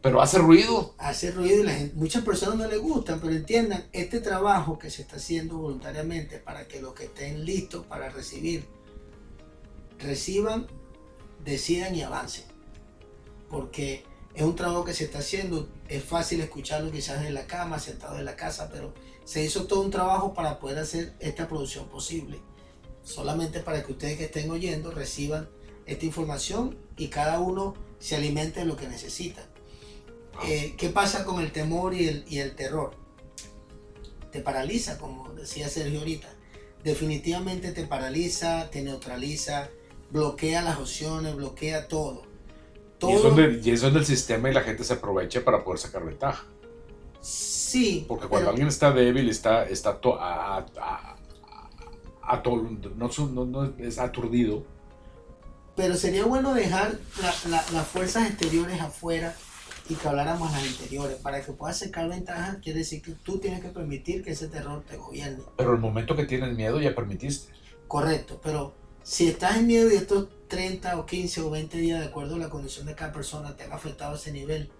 Pero 0.04 0.20
hace 0.20 0.36
ruido. 0.36 0.94
Hace 0.98 1.30
ruido 1.30 1.62
y 1.62 1.62
la 1.62 1.72
gente, 1.72 1.94
muchas 1.96 2.22
personas 2.22 2.58
no 2.58 2.68
les 2.68 2.78
gustan, 2.78 3.20
pero 3.20 3.32
entiendan, 3.32 3.88
este 3.90 4.20
trabajo 4.20 4.78
que 4.78 4.90
se 4.90 5.00
está 5.00 5.16
haciendo 5.16 5.56
voluntariamente 5.56 6.38
para 6.38 6.68
que 6.68 6.82
los 6.82 6.92
que 6.92 7.04
estén 7.04 7.46
listos 7.46 7.86
para 7.86 8.10
recibir, 8.10 8.66
reciban, 9.98 10.66
decidan 11.42 11.94
y 11.94 12.02
avancen. 12.02 12.44
Porque 13.48 14.04
es 14.34 14.42
un 14.42 14.54
trabajo 14.54 14.84
que 14.84 14.92
se 14.92 15.04
está 15.04 15.20
haciendo, 15.20 15.70
es 15.88 16.04
fácil 16.04 16.42
escucharlo 16.42 16.92
quizás 16.92 17.24
en 17.24 17.32
la 17.32 17.46
cama, 17.46 17.78
sentado 17.78 18.18
en 18.18 18.26
la 18.26 18.36
casa, 18.36 18.68
pero 18.70 18.92
se 19.24 19.42
hizo 19.42 19.66
todo 19.66 19.80
un 19.80 19.90
trabajo 19.90 20.34
para 20.34 20.58
poder 20.58 20.80
hacer 20.80 21.14
esta 21.18 21.48
producción 21.48 21.88
posible. 21.88 22.42
Solamente 23.04 23.60
para 23.60 23.82
que 23.82 23.92
ustedes 23.92 24.18
que 24.18 24.24
estén 24.24 24.50
oyendo 24.50 24.90
reciban 24.90 25.48
esta 25.86 26.04
información 26.04 26.76
y 26.98 27.08
cada 27.08 27.40
uno 27.40 27.72
se 27.98 28.16
alimente 28.16 28.60
de 28.60 28.66
lo 28.66 28.76
que 28.76 28.86
necesita. 28.86 29.48
Eh, 30.42 30.74
¿Qué 30.76 30.88
pasa 30.88 31.24
con 31.24 31.40
el 31.40 31.52
temor 31.52 31.94
y 31.94 32.08
el, 32.08 32.24
y 32.28 32.38
el 32.38 32.54
terror? 32.54 32.92
Te 34.32 34.40
paraliza, 34.40 34.98
como 34.98 35.32
decía 35.32 35.68
Sergio 35.68 36.00
ahorita. 36.00 36.28
Definitivamente 36.82 37.72
te 37.72 37.86
paraliza, 37.86 38.68
te 38.70 38.82
neutraliza, 38.82 39.70
bloquea 40.10 40.62
las 40.62 40.78
opciones, 40.78 41.34
bloquea 41.36 41.88
todo. 41.88 42.26
todo. 42.98 43.10
Y, 43.10 43.14
es 43.14 43.22
donde, 43.22 43.60
y 43.64 43.70
es 43.70 43.80
donde 43.80 44.00
el 44.00 44.06
sistema 44.06 44.50
y 44.50 44.54
la 44.54 44.62
gente 44.62 44.84
se 44.84 44.94
aprovecha 44.94 45.44
para 45.44 45.64
poder 45.64 45.78
sacar 45.78 46.04
ventaja. 46.04 46.44
Sí. 47.20 48.04
Porque 48.06 48.26
cuando 48.26 48.50
alguien 48.50 48.68
está 48.68 48.92
débil, 48.92 49.30
está, 49.30 49.66
está 49.66 49.98
a, 50.04 50.66
a, 50.76 51.16
a, 52.22 52.42
no, 52.96 53.46
no, 53.46 53.74
es 53.78 53.98
aturdido. 53.98 54.64
Pero 55.74 55.96
sería 55.96 56.24
bueno 56.24 56.54
dejar 56.54 56.98
las 57.22 57.86
fuerzas 57.88 58.28
exteriores 58.28 58.80
afuera 58.80 59.34
y 59.88 59.94
que 59.94 60.08
habláramos 60.08 60.50
las 60.52 60.66
interiores. 60.66 61.16
Para 61.16 61.44
que 61.44 61.52
puedas 61.52 61.78
sacar 61.78 62.08
ventaja, 62.08 62.58
quiere 62.62 62.80
decir 62.80 63.02
que 63.02 63.12
tú 63.12 63.38
tienes 63.38 63.60
que 63.60 63.68
permitir 63.68 64.22
que 64.22 64.32
ese 64.32 64.48
terror 64.48 64.82
te 64.88 64.96
gobierne. 64.96 65.42
Pero 65.56 65.72
el 65.72 65.80
momento 65.80 66.16
que 66.16 66.24
tienes 66.24 66.56
miedo 66.56 66.80
ya 66.80 66.94
permitiste. 66.94 67.52
Correcto, 67.86 68.40
pero 68.42 68.74
si 69.02 69.28
estás 69.28 69.58
en 69.58 69.66
miedo 69.66 69.90
y 69.92 69.96
estos 69.96 70.28
30 70.48 70.98
o 70.98 71.06
15 71.06 71.40
o 71.42 71.50
20 71.50 71.78
días, 71.78 72.00
de 72.00 72.06
acuerdo 72.06 72.36
a 72.36 72.38
la 72.38 72.48
condición 72.48 72.86
de 72.86 72.94
cada 72.94 73.12
persona, 73.12 73.56
te 73.56 73.64
han 73.64 73.72
afectado 73.72 74.12
a 74.12 74.16
ese 74.16 74.32
nivel, 74.32 74.70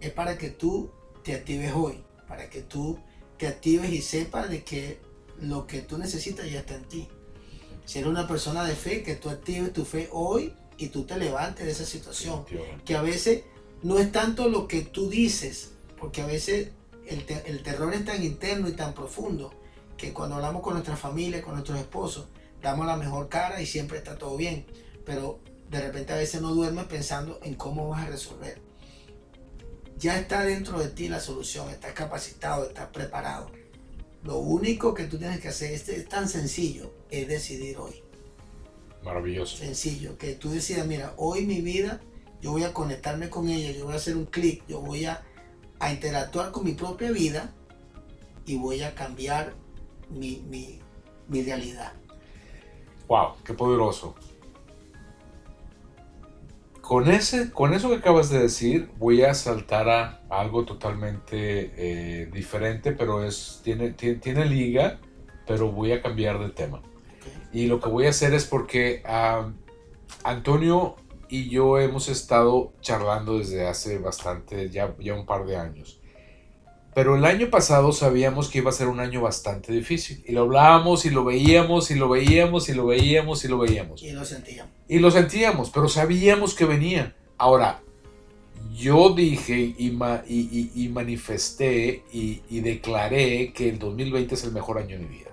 es 0.00 0.12
para 0.12 0.38
que 0.38 0.50
tú 0.50 0.90
te 1.24 1.34
actives 1.34 1.72
hoy, 1.74 2.04
para 2.28 2.48
que 2.48 2.62
tú 2.62 2.98
te 3.38 3.46
actives 3.48 3.92
y 3.92 4.02
sepas 4.02 4.48
de 4.48 4.62
que 4.62 5.00
lo 5.40 5.66
que 5.66 5.80
tú 5.80 5.98
necesitas 5.98 6.50
ya 6.50 6.60
está 6.60 6.76
en 6.76 6.84
ti. 6.84 7.08
Si 7.84 7.98
eres 7.98 8.10
una 8.10 8.28
persona 8.28 8.64
de 8.64 8.74
fe, 8.74 9.02
que 9.02 9.16
tú 9.16 9.28
actives 9.28 9.72
tu 9.72 9.84
fe 9.84 10.08
hoy 10.12 10.54
y 10.78 10.88
tú 10.88 11.04
te 11.04 11.16
levantes 11.16 11.66
de 11.66 11.72
esa 11.72 11.84
situación. 11.84 12.44
Que 12.84 12.94
a 12.94 13.02
veces 13.02 13.42
no 13.82 13.98
es 13.98 14.12
tanto 14.12 14.48
lo 14.48 14.68
que 14.68 14.82
tú 14.82 15.08
dices, 15.08 15.72
porque 15.98 16.22
a 16.22 16.26
veces 16.26 16.70
el, 17.06 17.62
terror 17.62 17.92
es 17.94 18.04
tan 18.04 18.22
interno 18.22 18.68
y 18.68 18.72
tan 18.72 18.94
profundo 18.94 19.52
que 19.96 20.12
cuando 20.12 20.36
hablamos 20.36 20.62
con 20.62 20.74
nuestra 20.74 20.96
familia, 20.96 21.42
con 21.42 21.54
nuestros 21.54 21.78
esposos, 21.78 22.26
damos 22.60 22.86
la 22.86 22.96
mejor 22.96 23.28
cara 23.28 23.60
y 23.60 23.66
siempre 23.66 23.98
está 23.98 24.16
todo 24.16 24.36
bien, 24.36 24.66
pero 25.04 25.40
de 25.68 25.80
repente 25.80 26.12
a 26.12 26.16
veces 26.16 26.40
no 26.40 26.54
duermes 26.54 26.84
pensando 26.84 27.40
en 27.42 27.54
cómo 27.54 27.88
vas 27.88 28.06
a 28.06 28.10
resolver. 28.10 28.60
Ya 29.98 30.18
está 30.18 30.44
dentro 30.44 30.78
de 30.78 30.88
ti 30.88 31.08
la 31.08 31.20
solución, 31.20 31.68
estás 31.70 31.92
capacitado, 31.92 32.68
estás 32.68 32.88
preparado. 32.88 33.50
Lo 34.24 34.38
único 34.38 34.94
que 34.94 35.04
tú 35.04 35.18
tienes 35.18 35.40
que 35.40 35.48
hacer 35.48 35.72
es, 35.72 35.88
es 35.88 36.08
tan 36.08 36.28
sencillo, 36.28 36.92
es 37.10 37.26
decidir 37.26 37.78
hoy. 37.78 38.02
Maravilloso. 39.04 39.56
Sencillo, 39.56 40.16
que 40.16 40.34
tú 40.34 40.50
decidas, 40.50 40.86
mira, 40.86 41.14
hoy 41.16 41.44
mi 41.44 41.60
vida 41.60 42.00
yo 42.42 42.50
voy 42.50 42.64
a 42.64 42.74
conectarme 42.74 43.30
con 43.30 43.48
ella, 43.48 43.70
yo 43.70 43.84
voy 43.84 43.94
a 43.94 43.96
hacer 43.96 44.16
un 44.16 44.26
clic, 44.26 44.64
yo 44.66 44.80
voy 44.80 45.06
a, 45.06 45.22
interactuar 45.90 46.52
con 46.52 46.64
mi 46.64 46.74
propia 46.74 47.10
vida 47.10 47.50
y 48.46 48.56
voy 48.56 48.82
a 48.82 48.94
cambiar 48.94 49.54
mi, 50.10 50.80
realidad. 51.28 51.92
¡Wow! 53.08 53.34
¡Qué 53.44 53.52
poderoso! 53.54 54.14
Con, 56.80 57.10
ese, 57.10 57.50
con 57.50 57.74
eso 57.74 57.88
que 57.88 57.96
acabas 57.96 58.28
de 58.30 58.40
decir, 58.40 58.90
voy 58.98 59.22
a 59.22 59.34
saltar 59.34 59.88
a 59.88 60.20
algo 60.28 60.64
totalmente 60.64 61.72
eh, 61.76 62.26
diferente, 62.26 62.92
pero 62.92 63.24
es, 63.24 63.60
tiene, 63.64 63.90
tiene, 63.90 64.44
liga, 64.44 65.00
pero 65.46 65.72
voy 65.72 65.92
a 65.92 66.02
cambiar 66.02 66.38
de 66.38 66.50
tema. 66.50 66.80
Y 67.52 67.66
lo 67.66 67.80
que 67.80 67.88
voy 67.88 68.06
a 68.06 68.10
hacer 68.10 68.34
es 68.34 68.46
porque 68.46 69.02
ah, 69.04 69.50
Antonio 70.22 70.96
y 71.32 71.48
yo 71.48 71.78
hemos 71.78 72.10
estado 72.10 72.74
charlando 72.82 73.38
desde 73.38 73.66
hace 73.66 73.96
bastante, 73.96 74.68
ya, 74.68 74.94
ya 74.98 75.14
un 75.14 75.24
par 75.24 75.46
de 75.46 75.56
años. 75.56 75.98
Pero 76.94 77.16
el 77.16 77.24
año 77.24 77.48
pasado 77.48 77.92
sabíamos 77.92 78.50
que 78.50 78.58
iba 78.58 78.68
a 78.68 78.74
ser 78.74 78.88
un 78.88 79.00
año 79.00 79.22
bastante 79.22 79.72
difícil. 79.72 80.22
Y 80.26 80.32
lo 80.32 80.42
hablábamos 80.42 81.06
y 81.06 81.10
lo 81.10 81.24
veíamos 81.24 81.90
y 81.90 81.94
lo 81.94 82.10
veíamos 82.10 82.68
y 82.68 82.74
lo 82.74 82.84
veíamos 82.84 83.46
y 83.46 83.48
lo 83.48 83.56
veíamos. 83.56 84.02
Y 84.02 84.12
lo 84.12 84.26
sentíamos. 84.26 84.72
Y 84.88 84.98
lo 84.98 85.10
sentíamos, 85.10 85.70
pero 85.70 85.88
sabíamos 85.88 86.52
que 86.52 86.66
venía. 86.66 87.16
Ahora, 87.38 87.80
yo 88.76 89.14
dije 89.14 89.58
y, 89.58 89.88
y, 89.88 90.88
manifesté 90.90 92.04
y, 92.12 92.60
declaré 92.60 93.54
que 93.54 93.70
el 93.70 93.78
2020 93.78 94.34
es 94.34 94.44
el 94.44 94.52
mejor 94.52 94.76
año 94.76 94.98
de 94.98 95.04
mi 95.06 95.16
vida. 95.16 95.30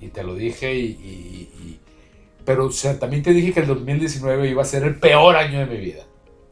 Y 0.00 0.10
te 0.10 0.22
lo 0.22 0.36
dije 0.36 0.76
y... 0.76 1.80
pero 2.44 2.70
también 3.00 3.22
te 3.22 3.32
dije 3.32 3.52
que 3.52 3.60
el 3.60 3.66
2019 3.66 4.48
iba 4.48 4.62
a 4.62 4.66
ser 4.66 4.84
el 4.84 4.98
peor 4.98 5.36
año 5.36 5.60
de 5.60 5.66
mi 5.66 5.78
vida. 5.78 6.04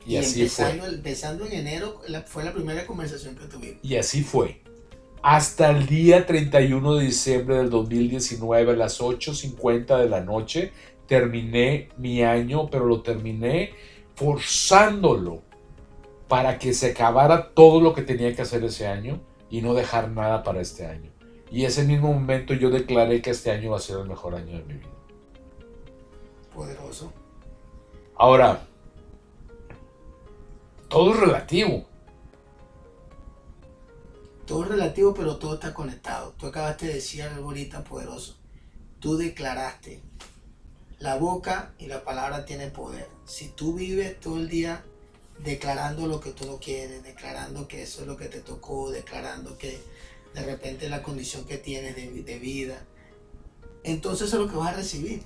Y, 0.06 0.16
así 0.16 0.48
fue. 0.48 0.70
Empezando 0.70 1.46
en 1.46 1.52
enero 1.52 2.00
fue 2.26 2.44
la 2.44 2.52
primera 2.52 2.86
conversación 2.86 3.36
que 3.36 3.46
tuvimos. 3.46 3.76
Y 3.82 3.96
así 3.96 4.22
fue. 4.22 4.60
Hasta 5.22 5.70
el 5.70 5.86
día 5.86 6.26
31 6.26 6.96
de 6.96 7.04
diciembre 7.04 7.56
del 7.56 7.70
2019 7.70 8.72
a 8.72 8.76
las 8.76 9.00
8.50 9.00 9.98
de 9.98 10.08
la 10.08 10.20
noche 10.20 10.72
terminé 11.06 11.90
mi 11.96 12.22
año, 12.22 12.68
pero 12.70 12.86
lo 12.86 13.02
terminé 13.02 13.70
forzándolo 14.16 15.42
para 16.26 16.58
que 16.58 16.72
se 16.72 16.92
acabara 16.92 17.50
todo 17.50 17.80
lo 17.80 17.94
que 17.94 18.02
tenía 18.02 18.34
que 18.34 18.42
hacer 18.42 18.64
ese 18.64 18.86
año 18.88 19.20
y 19.50 19.60
no 19.60 19.74
dejar 19.74 20.10
nada 20.10 20.42
para 20.42 20.60
este 20.60 20.86
año. 20.86 21.12
Y 21.50 21.66
ese 21.66 21.84
mismo 21.84 22.12
momento 22.12 22.54
yo 22.54 22.70
declaré 22.70 23.20
que 23.20 23.30
este 23.30 23.50
año 23.50 23.72
va 23.72 23.76
a 23.76 23.80
ser 23.80 23.98
el 23.98 24.08
mejor 24.08 24.34
año 24.34 24.56
de 24.58 24.64
mi 24.64 24.74
vida. 24.74 24.88
Poderoso. 26.54 27.12
Ahora, 28.16 28.66
todo 30.88 31.14
es 31.14 31.20
relativo. 31.20 31.86
Todo 34.46 34.64
es 34.64 34.68
relativo, 34.68 35.14
pero 35.14 35.38
todo 35.38 35.54
está 35.54 35.72
conectado. 35.72 36.34
Tú 36.38 36.46
acabaste 36.46 36.86
de 36.86 36.94
decir 36.94 37.22
algo 37.22 37.46
ahorita 37.46 37.84
poderoso. 37.84 38.36
Tú 39.00 39.16
declaraste. 39.16 40.02
La 40.98 41.16
boca 41.16 41.72
y 41.78 41.86
la 41.86 42.04
palabra 42.04 42.44
tienen 42.44 42.72
poder. 42.72 43.08
Si 43.24 43.48
tú 43.48 43.74
vives 43.74 44.20
todo 44.20 44.36
el 44.36 44.48
día 44.48 44.84
declarando 45.38 46.06
lo 46.06 46.20
que 46.20 46.30
tú 46.30 46.46
no 46.46 46.58
quieres, 46.58 47.02
declarando 47.02 47.66
que 47.66 47.82
eso 47.82 48.02
es 48.02 48.06
lo 48.06 48.16
que 48.16 48.26
te 48.26 48.40
tocó, 48.40 48.90
declarando 48.90 49.58
que 49.58 49.80
de 50.34 50.42
repente 50.42 50.88
la 50.88 51.02
condición 51.02 51.44
que 51.44 51.58
tienes 51.58 51.96
de, 51.96 52.38
vida, 52.38 52.84
entonces 53.84 54.28
eso 54.28 54.36
es 54.36 54.46
lo 54.46 54.50
que 54.52 54.58
vas 54.58 54.74
a 54.74 54.76
recibir. 54.76 55.22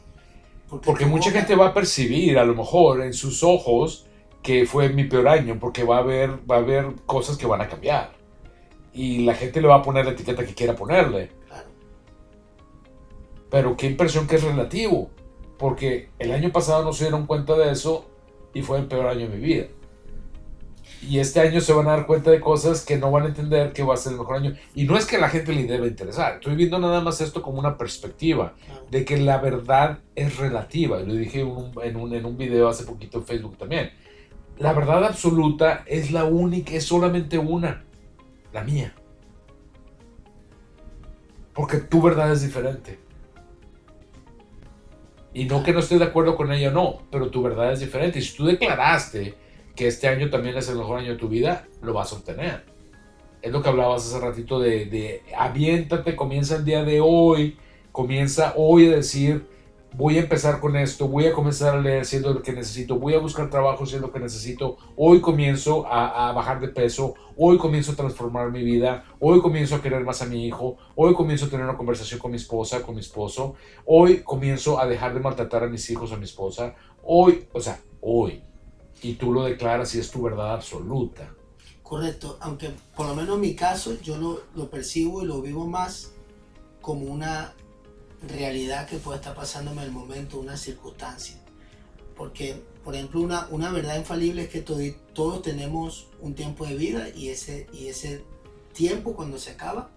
Porque, 0.68 1.06
mucha 1.06 1.30
gente 1.30 1.54
va 1.54 1.68
a 1.68 1.74
percibir 1.74 2.38
a 2.38 2.44
lo 2.44 2.54
mejor 2.54 3.02
en 3.02 3.12
sus 3.12 3.42
ojos 3.44 4.06
que 4.42 4.66
fue 4.66 4.88
mi 4.88 5.04
peor 5.04 5.28
año, 5.28 5.58
porque 5.60 5.84
va 5.84 5.96
a 5.96 6.00
haber, 6.00 6.30
va 6.50 6.56
a 6.56 6.58
haber 6.58 6.94
cosas 7.06 7.36
que 7.36 7.46
van 7.46 7.60
a 7.60 7.68
cambiar. 7.68 8.12
Y 8.92 9.24
la 9.24 9.34
gente 9.34 9.60
le 9.60 9.68
va 9.68 9.76
a 9.76 9.82
poner 9.82 10.04
la 10.04 10.12
etiqueta 10.12 10.44
que 10.44 10.54
quiera 10.54 10.74
ponerle. 10.74 11.30
Pero 13.50 13.76
qué 13.76 13.86
impresión 13.86 14.26
que 14.26 14.36
es 14.36 14.42
relativo, 14.42 15.10
porque 15.58 16.10
el 16.18 16.32
año 16.32 16.50
pasado 16.50 16.84
no 16.84 16.92
se 16.92 17.04
dieron 17.04 17.26
cuenta 17.26 17.56
de 17.56 17.70
eso 17.70 18.06
y 18.52 18.62
fue 18.62 18.78
el 18.78 18.86
peor 18.86 19.06
año 19.06 19.28
de 19.28 19.36
mi 19.36 19.40
vida. 19.40 19.66
Y 21.02 21.18
este 21.18 21.40
año 21.40 21.60
se 21.60 21.72
van 21.72 21.86
a 21.88 21.90
dar 21.92 22.06
cuenta 22.06 22.30
de 22.30 22.40
cosas 22.40 22.84
que 22.84 22.96
no 22.96 23.10
van 23.10 23.24
a 23.24 23.26
entender 23.26 23.72
que 23.72 23.82
va 23.82 23.94
a 23.94 23.96
ser 23.96 24.12
el 24.12 24.18
mejor 24.18 24.36
año. 24.36 24.54
Y 24.74 24.84
no 24.84 24.96
es 24.96 25.06
que 25.06 25.16
a 25.16 25.20
la 25.20 25.28
gente 25.28 25.52
le 25.52 25.64
debe 25.64 25.88
interesar. 25.88 26.34
Estoy 26.34 26.56
viendo 26.56 26.78
nada 26.78 27.00
más 27.00 27.20
esto 27.20 27.42
como 27.42 27.58
una 27.58 27.76
perspectiva 27.76 28.54
de 28.90 29.04
que 29.04 29.16
la 29.18 29.38
verdad 29.38 29.98
es 30.14 30.36
relativa. 30.36 31.00
Lo 31.00 31.14
dije 31.14 31.40
en 31.40 31.48
un, 31.48 31.72
en 31.82 31.96
un, 31.96 32.14
en 32.14 32.24
un 32.24 32.36
video 32.36 32.68
hace 32.68 32.84
poquito 32.84 33.18
en 33.18 33.24
Facebook 33.24 33.56
también 33.56 33.90
la 34.58 34.72
verdad 34.72 35.04
absoluta 35.04 35.84
es 35.86 36.10
la 36.10 36.24
única, 36.24 36.72
es 36.72 36.84
solamente 36.84 37.38
una, 37.38 37.84
la 38.52 38.64
mía. 38.64 38.94
Porque 41.52 41.78
tu 41.78 42.02
verdad 42.02 42.32
es 42.32 42.42
diferente. 42.42 42.98
Y 45.32 45.44
no 45.44 45.62
que 45.62 45.72
no 45.72 45.80
esté 45.80 45.98
de 45.98 46.04
acuerdo 46.04 46.36
con 46.36 46.50
ella, 46.52 46.70
no, 46.70 47.02
pero 47.10 47.30
tu 47.30 47.42
verdad 47.42 47.72
es 47.72 47.80
diferente. 47.80 48.18
Y 48.18 48.22
si 48.22 48.36
tú 48.36 48.46
declaraste 48.46 49.34
que 49.76 49.86
este 49.86 50.08
año 50.08 50.30
también 50.30 50.56
es 50.56 50.68
el 50.68 50.76
mejor 50.76 50.98
año 50.98 51.12
de 51.12 51.18
tu 51.18 51.28
vida, 51.28 51.68
lo 51.82 51.92
vas 51.92 52.12
a 52.12 52.16
obtener. 52.16 52.64
Es 53.42 53.52
lo 53.52 53.62
que 53.62 53.68
hablabas 53.68 54.06
hace 54.06 54.18
ratito 54.18 54.58
de, 54.58 54.86
de 54.86 55.22
aviéntate, 55.36 56.16
comienza 56.16 56.56
el 56.56 56.64
día 56.64 56.82
de 56.82 57.00
hoy, 57.00 57.58
comienza 57.92 58.54
hoy 58.56 58.88
a 58.88 58.96
decir, 58.96 59.46
voy 59.96 60.18
a 60.18 60.20
empezar 60.20 60.60
con 60.60 60.76
esto, 60.76 61.08
voy 61.08 61.26
a 61.26 61.32
comenzar 61.32 61.74
a 61.74 61.80
leer 61.80 62.04
siendo 62.04 62.32
lo 62.32 62.42
que 62.42 62.52
necesito, 62.52 62.98
voy 62.98 63.14
a 63.14 63.18
buscar 63.18 63.48
trabajo 63.48 63.86
siendo 63.86 64.08
lo 64.08 64.12
que 64.12 64.20
necesito, 64.20 64.76
hoy 64.96 65.20
comienzo 65.20 65.86
a, 65.86 66.32
bajar 66.32 66.60
de 66.60 66.68
peso, 66.68 67.14
hoy 67.36 67.56
comienzo 67.56 67.92
a 67.92 67.96
transformar 67.96 68.50
mi 68.50 68.62
vida, 68.62 69.04
hoy 69.20 69.40
comienzo 69.40 69.76
a 69.76 69.82
querer 69.82 70.04
más 70.04 70.20
a 70.20 70.26
mi 70.26 70.46
hijo, 70.46 70.76
hoy 70.94 71.14
comienzo 71.14 71.46
a 71.46 71.48
tener 71.48 71.64
una 71.64 71.78
conversación 71.78 72.20
con 72.20 72.30
mi 72.30 72.36
esposa, 72.36 72.82
con 72.82 72.94
mi 72.94 73.00
esposo, 73.00 73.54
hoy 73.86 74.18
comienzo 74.18 74.78
a 74.78 74.86
dejar 74.86 75.14
de 75.14 75.20
maltratar 75.20 75.64
a 75.64 75.68
mis 75.68 75.88
hijos, 75.88 76.12
a 76.12 76.16
mi 76.16 76.24
esposa, 76.24 76.74
hoy, 77.02 77.46
o 77.52 77.60
sea, 77.60 77.80
hoy. 78.00 78.42
Y 79.02 79.14
tú 79.14 79.32
lo 79.32 79.44
declaras 79.44 79.94
y 79.94 79.98
es 79.98 80.10
tu 80.10 80.22
verdad 80.22 80.54
absoluta. 80.54 81.30
Correcto, 81.82 82.36
aunque 82.40 82.70
por 82.96 83.06
lo 83.06 83.14
menos 83.14 83.36
en 83.36 83.40
mi 83.40 83.54
caso 83.54 83.96
yo 84.00 84.16
lo, 84.16 84.42
lo 84.54 84.68
percibo 84.68 85.22
y 85.22 85.26
lo 85.26 85.40
vivo 85.40 85.66
más 85.66 86.12
como 86.80 87.06
una 87.06 87.54
realidad 88.26 88.88
que 88.88 88.98
puede 88.98 89.18
estar 89.18 89.34
pasándome 89.34 89.82
en 89.82 89.88
el 89.88 89.92
momento, 89.92 90.38
una 90.38 90.56
circunstancia. 90.56 91.36
Porque, 92.16 92.62
por 92.82 92.94
ejemplo, 92.94 93.20
una, 93.20 93.46
una 93.50 93.70
verdad 93.70 93.98
infalible 93.98 94.42
es 94.42 94.48
que 94.48 94.62
todos 94.62 95.42
tenemos 95.42 96.08
un 96.20 96.34
tiempo 96.34 96.66
de 96.66 96.74
vida 96.74 97.08
y 97.10 97.28
ese, 97.28 97.66
y 97.72 97.88
ese 97.88 98.24
tiempo 98.72 99.14
cuando 99.14 99.38
se 99.38 99.50
acaba 99.50 99.90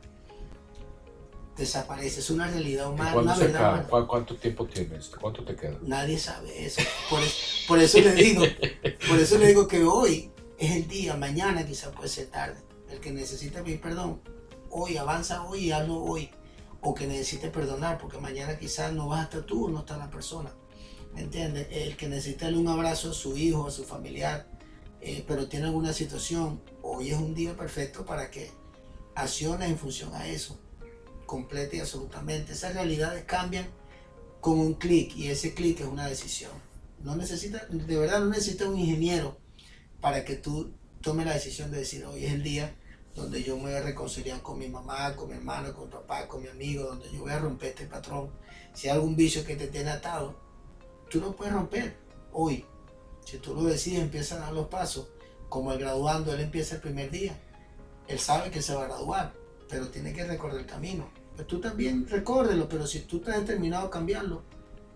desaparece. 1.59 2.21
Es 2.21 2.29
una 2.29 2.47
realidad 2.47 2.89
humana. 2.89 3.35
verdad 3.35 3.87
¿Cuánto 3.87 4.35
tiempo 4.35 4.65
tienes? 4.65 5.09
¿Cuánto 5.09 5.43
te 5.43 5.55
queda? 5.55 5.77
Nadie 5.83 6.17
sabe 6.17 6.65
eso. 6.65 6.81
Por, 7.67 7.79
eso 7.79 7.99
le 7.99 8.13
digo, 8.13 8.43
por 9.07 9.19
eso 9.19 9.37
le 9.37 9.47
digo 9.47 9.67
que 9.67 9.83
hoy 9.83 10.31
es 10.57 10.71
el 10.71 10.87
día, 10.87 11.15
mañana 11.15 11.65
quizá 11.65 11.91
puede 11.91 12.09
ser 12.09 12.27
tarde. 12.27 12.59
El 12.89 12.99
que 12.99 13.11
necesita 13.11 13.63
pedir 13.63 13.79
perdón, 13.79 14.21
hoy 14.71 14.97
avanza 14.97 15.43
hoy 15.43 15.65
y 15.65 15.71
hazlo 15.71 16.01
hoy 16.01 16.31
o 16.81 16.95
que 16.95 17.05
necesite 17.05 17.49
perdonar, 17.49 17.97
porque 17.97 18.17
mañana 18.17 18.57
quizás 18.57 18.93
no 18.93 19.07
vas 19.07 19.19
a 19.19 19.23
estar 19.23 19.41
tú 19.43 19.69
no 19.69 19.79
está 19.79 19.97
la 19.97 20.09
persona. 20.09 20.51
¿Me 21.13 21.21
entiendes? 21.21 21.67
El 21.71 21.97
que 21.97 22.07
necesita 22.07 22.47
un 22.47 22.67
abrazo 22.67 23.11
a 23.11 23.13
su 23.13 23.35
hijo, 23.37 23.67
a 23.67 23.71
su 23.71 23.83
familiar, 23.83 24.47
eh, 25.01 25.23
pero 25.27 25.47
tiene 25.47 25.65
alguna 25.65 25.91
situación, 25.91 26.61
hoy 26.81 27.11
es 27.11 27.17
un 27.17 27.33
día 27.33 27.55
perfecto 27.55 28.05
para 28.05 28.31
que 28.31 28.51
accione 29.15 29.65
en 29.65 29.77
función 29.77 30.13
a 30.13 30.27
eso, 30.27 30.59
completa 31.29 31.75
y 31.75 31.79
absolutamente. 31.79 32.53
Esas 32.53 32.73
realidades 32.73 33.23
cambian 33.25 33.67
con 34.41 34.59
un 34.59 34.73
clic 34.73 35.15
y 35.15 35.27
ese 35.27 35.53
clic 35.53 35.79
es 35.79 35.85
una 35.85 36.07
decisión. 36.07 36.51
No 37.03 37.15
necesita, 37.15 37.65
de 37.69 37.97
verdad 37.97 38.19
no 38.19 38.25
necesita 38.25 38.67
un 38.67 38.79
ingeniero 38.79 39.37
para 40.01 40.25
que 40.25 40.35
tú 40.35 40.73
tomes 41.01 41.27
la 41.27 41.33
decisión 41.33 41.69
de 41.69 41.77
decir 41.77 42.03
hoy 42.03 42.25
es 42.25 42.33
el 42.33 42.41
día 42.41 42.75
donde 43.15 43.43
yo 43.43 43.57
me 43.57 43.63
voy 43.63 43.73
a 43.73 43.81
reconciliar 43.81 44.41
con 44.41 44.57
mi 44.57 44.69
mamá, 44.69 45.15
con 45.15 45.29
mi 45.29 45.35
hermano, 45.35 45.73
con 45.73 45.85
mi 45.85 45.91
papá, 45.91 46.27
con 46.27 46.41
mi 46.41 46.47
amigo, 46.47 46.85
donde 46.85 47.11
yo 47.11 47.19
voy 47.19 47.31
a 47.31 47.39
romper 47.39 47.69
este 47.69 47.85
patrón. 47.85 48.31
Si 48.73 48.87
hay 48.87 48.95
algún 48.95 49.15
vicio 49.15 49.45
que 49.45 49.55
te 49.55 49.67
tiene 49.67 49.91
atado, 49.91 50.35
tú 51.11 51.19
lo 51.19 51.35
puedes 51.35 51.53
romper 51.53 51.95
hoy. 52.33 52.65
Si 53.23 53.37
tú 53.37 53.53
lo 53.53 53.63
decides, 53.63 53.99
empieza 53.99 54.35
a 54.35 54.39
dar 54.39 54.53
los 54.53 54.67
pasos. 54.67 55.09
Como 55.47 55.73
el 55.73 55.79
graduando, 55.79 56.33
él 56.33 56.39
empieza 56.39 56.75
el 56.75 56.81
primer 56.81 57.11
día. 57.11 57.37
Él 58.07 58.19
sabe 58.19 58.49
que 58.49 58.61
se 58.61 58.73
va 58.73 58.83
a 58.83 58.87
graduar, 58.87 59.33
pero 59.67 59.89
tiene 59.89 60.13
que 60.13 60.25
recorrer 60.25 60.61
el 60.61 60.65
camino. 60.65 61.18
Pues 61.39 61.47
tú 61.47 61.61
también 61.61 62.05
recórrelo, 62.05 62.67
pero 62.67 62.85
si 62.85 62.99
tú 62.99 63.23
has 63.25 63.39
determinado 63.39 63.87
a 63.87 63.89
cambiarlo, 63.89 64.43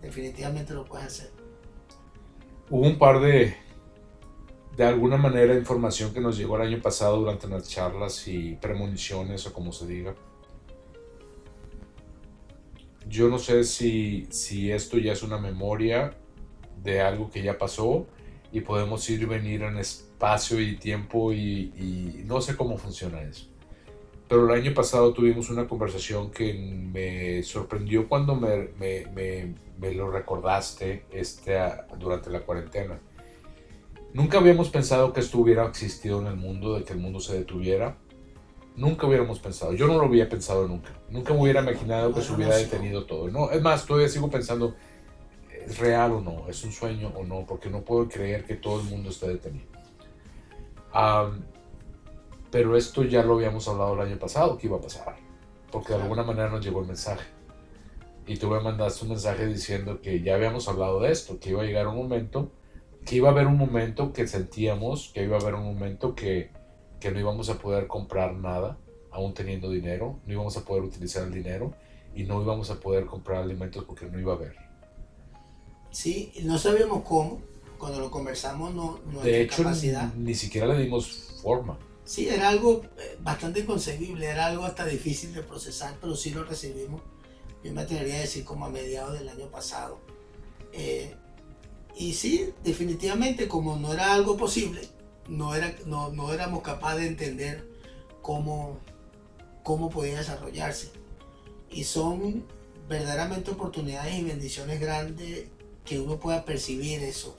definitivamente 0.02 0.74
lo 0.74 0.84
puedes 0.84 1.06
hacer. 1.06 1.30
Hubo 2.68 2.82
un 2.82 2.98
par 2.98 3.18
de, 3.20 3.56
de 4.76 4.84
alguna 4.84 5.16
manera 5.16 5.54
información 5.54 6.12
que 6.12 6.20
nos 6.20 6.36
llegó 6.36 6.56
el 6.56 6.68
año 6.68 6.82
pasado 6.82 7.16
durante 7.16 7.48
las 7.48 7.66
charlas 7.66 8.28
y 8.28 8.56
premoniciones 8.56 9.46
o 9.46 9.54
como 9.54 9.72
se 9.72 9.86
diga. 9.86 10.14
Yo 13.08 13.30
no 13.30 13.38
sé 13.38 13.64
si, 13.64 14.26
si 14.28 14.70
esto 14.70 14.98
ya 14.98 15.14
es 15.14 15.22
una 15.22 15.38
memoria 15.38 16.14
de 16.82 17.00
algo 17.00 17.30
que 17.30 17.42
ya 17.42 17.56
pasó 17.56 18.06
y 18.52 18.60
podemos 18.60 19.08
ir 19.08 19.22
y 19.22 19.24
venir 19.24 19.62
en 19.62 19.78
espacio 19.78 20.60
y 20.60 20.76
tiempo 20.76 21.32
y, 21.32 21.72
y 21.74 22.22
no 22.26 22.42
sé 22.42 22.54
cómo 22.54 22.76
funciona 22.76 23.22
eso. 23.22 23.53
Pero 24.28 24.46
el 24.46 24.60
año 24.60 24.74
pasado 24.74 25.12
tuvimos 25.12 25.50
una 25.50 25.68
conversación 25.68 26.30
que 26.30 26.54
me 26.54 27.42
sorprendió 27.42 28.08
cuando 28.08 28.34
me, 28.34 28.68
me, 28.78 29.06
me, 29.14 29.54
me 29.78 29.92
lo 29.92 30.10
recordaste 30.10 31.04
este, 31.12 31.58
durante 31.98 32.30
la 32.30 32.40
cuarentena 32.40 32.98
Nunca 34.14 34.38
habíamos 34.38 34.70
pensado 34.70 35.12
que 35.12 35.18
esto 35.18 35.38
hubiera 35.38 35.66
existido 35.66 36.20
en 36.20 36.28
el 36.28 36.36
mundo, 36.36 36.78
de 36.78 36.84
que 36.84 36.92
el 36.92 37.00
mundo 37.00 37.18
se 37.18 37.36
detuviera. 37.36 37.96
Nunca 38.76 39.08
hubiéramos 39.08 39.40
pensado. 39.40 39.72
Yo 39.72 39.88
no 39.88 39.98
lo 39.98 40.04
había 40.04 40.28
pensado 40.28 40.68
nunca. 40.68 40.90
Nunca 41.10 41.34
me 41.34 41.40
hubiera 41.40 41.62
imaginado 41.62 42.14
que 42.14 42.22
se 42.22 42.32
hubiera 42.32 42.56
detenido 42.56 43.06
todo. 43.06 43.28
No, 43.28 43.50
es 43.50 43.60
más, 43.60 43.84
todavía 43.84 44.08
sigo 44.08 44.30
pensando, 44.30 44.76
¿es 45.50 45.78
real 45.78 46.12
o 46.12 46.20
no? 46.20 46.48
¿Es 46.48 46.62
un 46.62 46.70
sueño 46.70 47.12
o 47.16 47.24
no? 47.24 47.44
Porque 47.44 47.68
no 47.68 47.80
puedo 47.80 48.08
creer 48.08 48.44
que 48.44 48.54
todo 48.54 48.80
el 48.80 48.86
mundo 48.86 49.10
esté 49.10 49.26
detenido. 49.26 49.66
Pero 52.54 52.76
esto 52.76 53.02
ya 53.02 53.24
lo 53.24 53.34
habíamos 53.34 53.66
hablado 53.66 53.94
el 53.94 54.00
año 54.06 54.16
pasado 54.16 54.56
que 54.56 54.68
iba 54.68 54.76
a 54.76 54.80
pasar, 54.80 55.16
porque 55.72 55.92
de 55.92 56.00
alguna 56.00 56.22
manera 56.22 56.48
nos 56.50 56.64
llegó 56.64 56.82
el 56.82 56.86
mensaje. 56.86 57.24
Y 58.28 58.36
tú 58.36 58.48
me 58.48 58.60
mandaste 58.60 59.02
un 59.02 59.10
mensaje 59.10 59.44
diciendo 59.48 60.00
que 60.00 60.22
ya 60.22 60.36
habíamos 60.36 60.68
hablado 60.68 61.00
de 61.00 61.10
esto, 61.10 61.40
que 61.40 61.50
iba 61.50 61.62
a 61.62 61.64
llegar 61.64 61.88
un 61.88 61.96
momento, 61.96 62.52
que 63.04 63.16
iba 63.16 63.28
a 63.28 63.32
haber 63.32 63.48
un 63.48 63.56
momento 63.58 64.12
que 64.12 64.28
sentíamos, 64.28 65.10
que 65.12 65.24
iba 65.24 65.36
a 65.36 65.40
haber 65.40 65.54
un 65.54 65.64
momento 65.64 66.14
que, 66.14 66.52
que 67.00 67.10
no 67.10 67.18
íbamos 67.18 67.50
a 67.50 67.58
poder 67.58 67.88
comprar 67.88 68.34
nada, 68.34 68.78
aún 69.10 69.34
teniendo 69.34 69.68
dinero, 69.68 70.20
no 70.24 70.32
íbamos 70.32 70.56
a 70.56 70.64
poder 70.64 70.84
utilizar 70.84 71.24
el 71.24 71.32
dinero 71.32 71.74
y 72.14 72.22
no 72.22 72.40
íbamos 72.40 72.70
a 72.70 72.78
poder 72.78 73.06
comprar 73.06 73.42
alimentos 73.42 73.82
porque 73.82 74.06
no 74.06 74.16
iba 74.20 74.34
a 74.34 74.36
haber. 74.36 74.54
Sí, 75.90 76.32
no 76.44 76.56
sabíamos 76.56 77.02
cómo, 77.02 77.40
cuando 77.78 77.98
lo 77.98 78.12
conversamos 78.12 78.72
no, 78.72 79.00
de 79.24 79.42
hecho, 79.42 79.64
Ni 80.16 80.36
siquiera 80.36 80.68
le 80.68 80.78
dimos 80.78 81.40
forma. 81.42 81.76
Sí, 82.04 82.28
era 82.28 82.48
algo 82.48 82.82
eh, 82.98 83.16
bastante 83.20 83.60
inconcebible, 83.60 84.26
era 84.26 84.46
algo 84.46 84.64
hasta 84.64 84.84
difícil 84.84 85.32
de 85.32 85.42
procesar, 85.42 85.96
pero 86.00 86.14
sí 86.14 86.30
lo 86.30 86.44
recibimos. 86.44 87.00
Yo 87.62 87.72
me 87.72 87.80
atrevería 87.80 88.16
a 88.16 88.20
decir 88.20 88.44
como 88.44 88.66
a 88.66 88.70
mediados 88.70 89.18
del 89.18 89.28
año 89.28 89.46
pasado. 89.46 89.98
Eh, 90.72 91.14
y 91.96 92.12
sí, 92.12 92.52
definitivamente 92.62 93.48
como 93.48 93.76
no 93.76 93.92
era 93.92 94.12
algo 94.12 94.36
posible, 94.36 94.86
no, 95.28 95.54
era, 95.54 95.74
no, 95.86 96.10
no 96.10 96.32
éramos 96.32 96.62
capaces 96.62 97.00
de 97.00 97.06
entender 97.06 97.66
cómo, 98.20 98.78
cómo 99.62 99.88
podía 99.88 100.18
desarrollarse. 100.18 100.90
Y 101.70 101.84
son 101.84 102.44
verdaderamente 102.86 103.50
oportunidades 103.50 104.14
y 104.14 104.24
bendiciones 104.24 104.78
grandes 104.78 105.46
que 105.86 106.00
uno 106.00 106.18
pueda 106.18 106.44
percibir 106.44 107.02
eso 107.02 107.38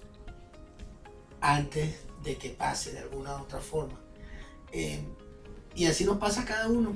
antes 1.39 1.95
de 2.23 2.37
que 2.37 2.49
pase 2.49 2.93
de 2.93 2.99
alguna 2.99 3.35
u 3.35 3.43
otra 3.43 3.59
forma. 3.59 4.04
Eh, 4.71 5.03
y 5.75 5.85
así 5.85 6.05
nos 6.05 6.17
pasa 6.17 6.41
a 6.41 6.45
cada 6.45 6.67
uno. 6.67 6.95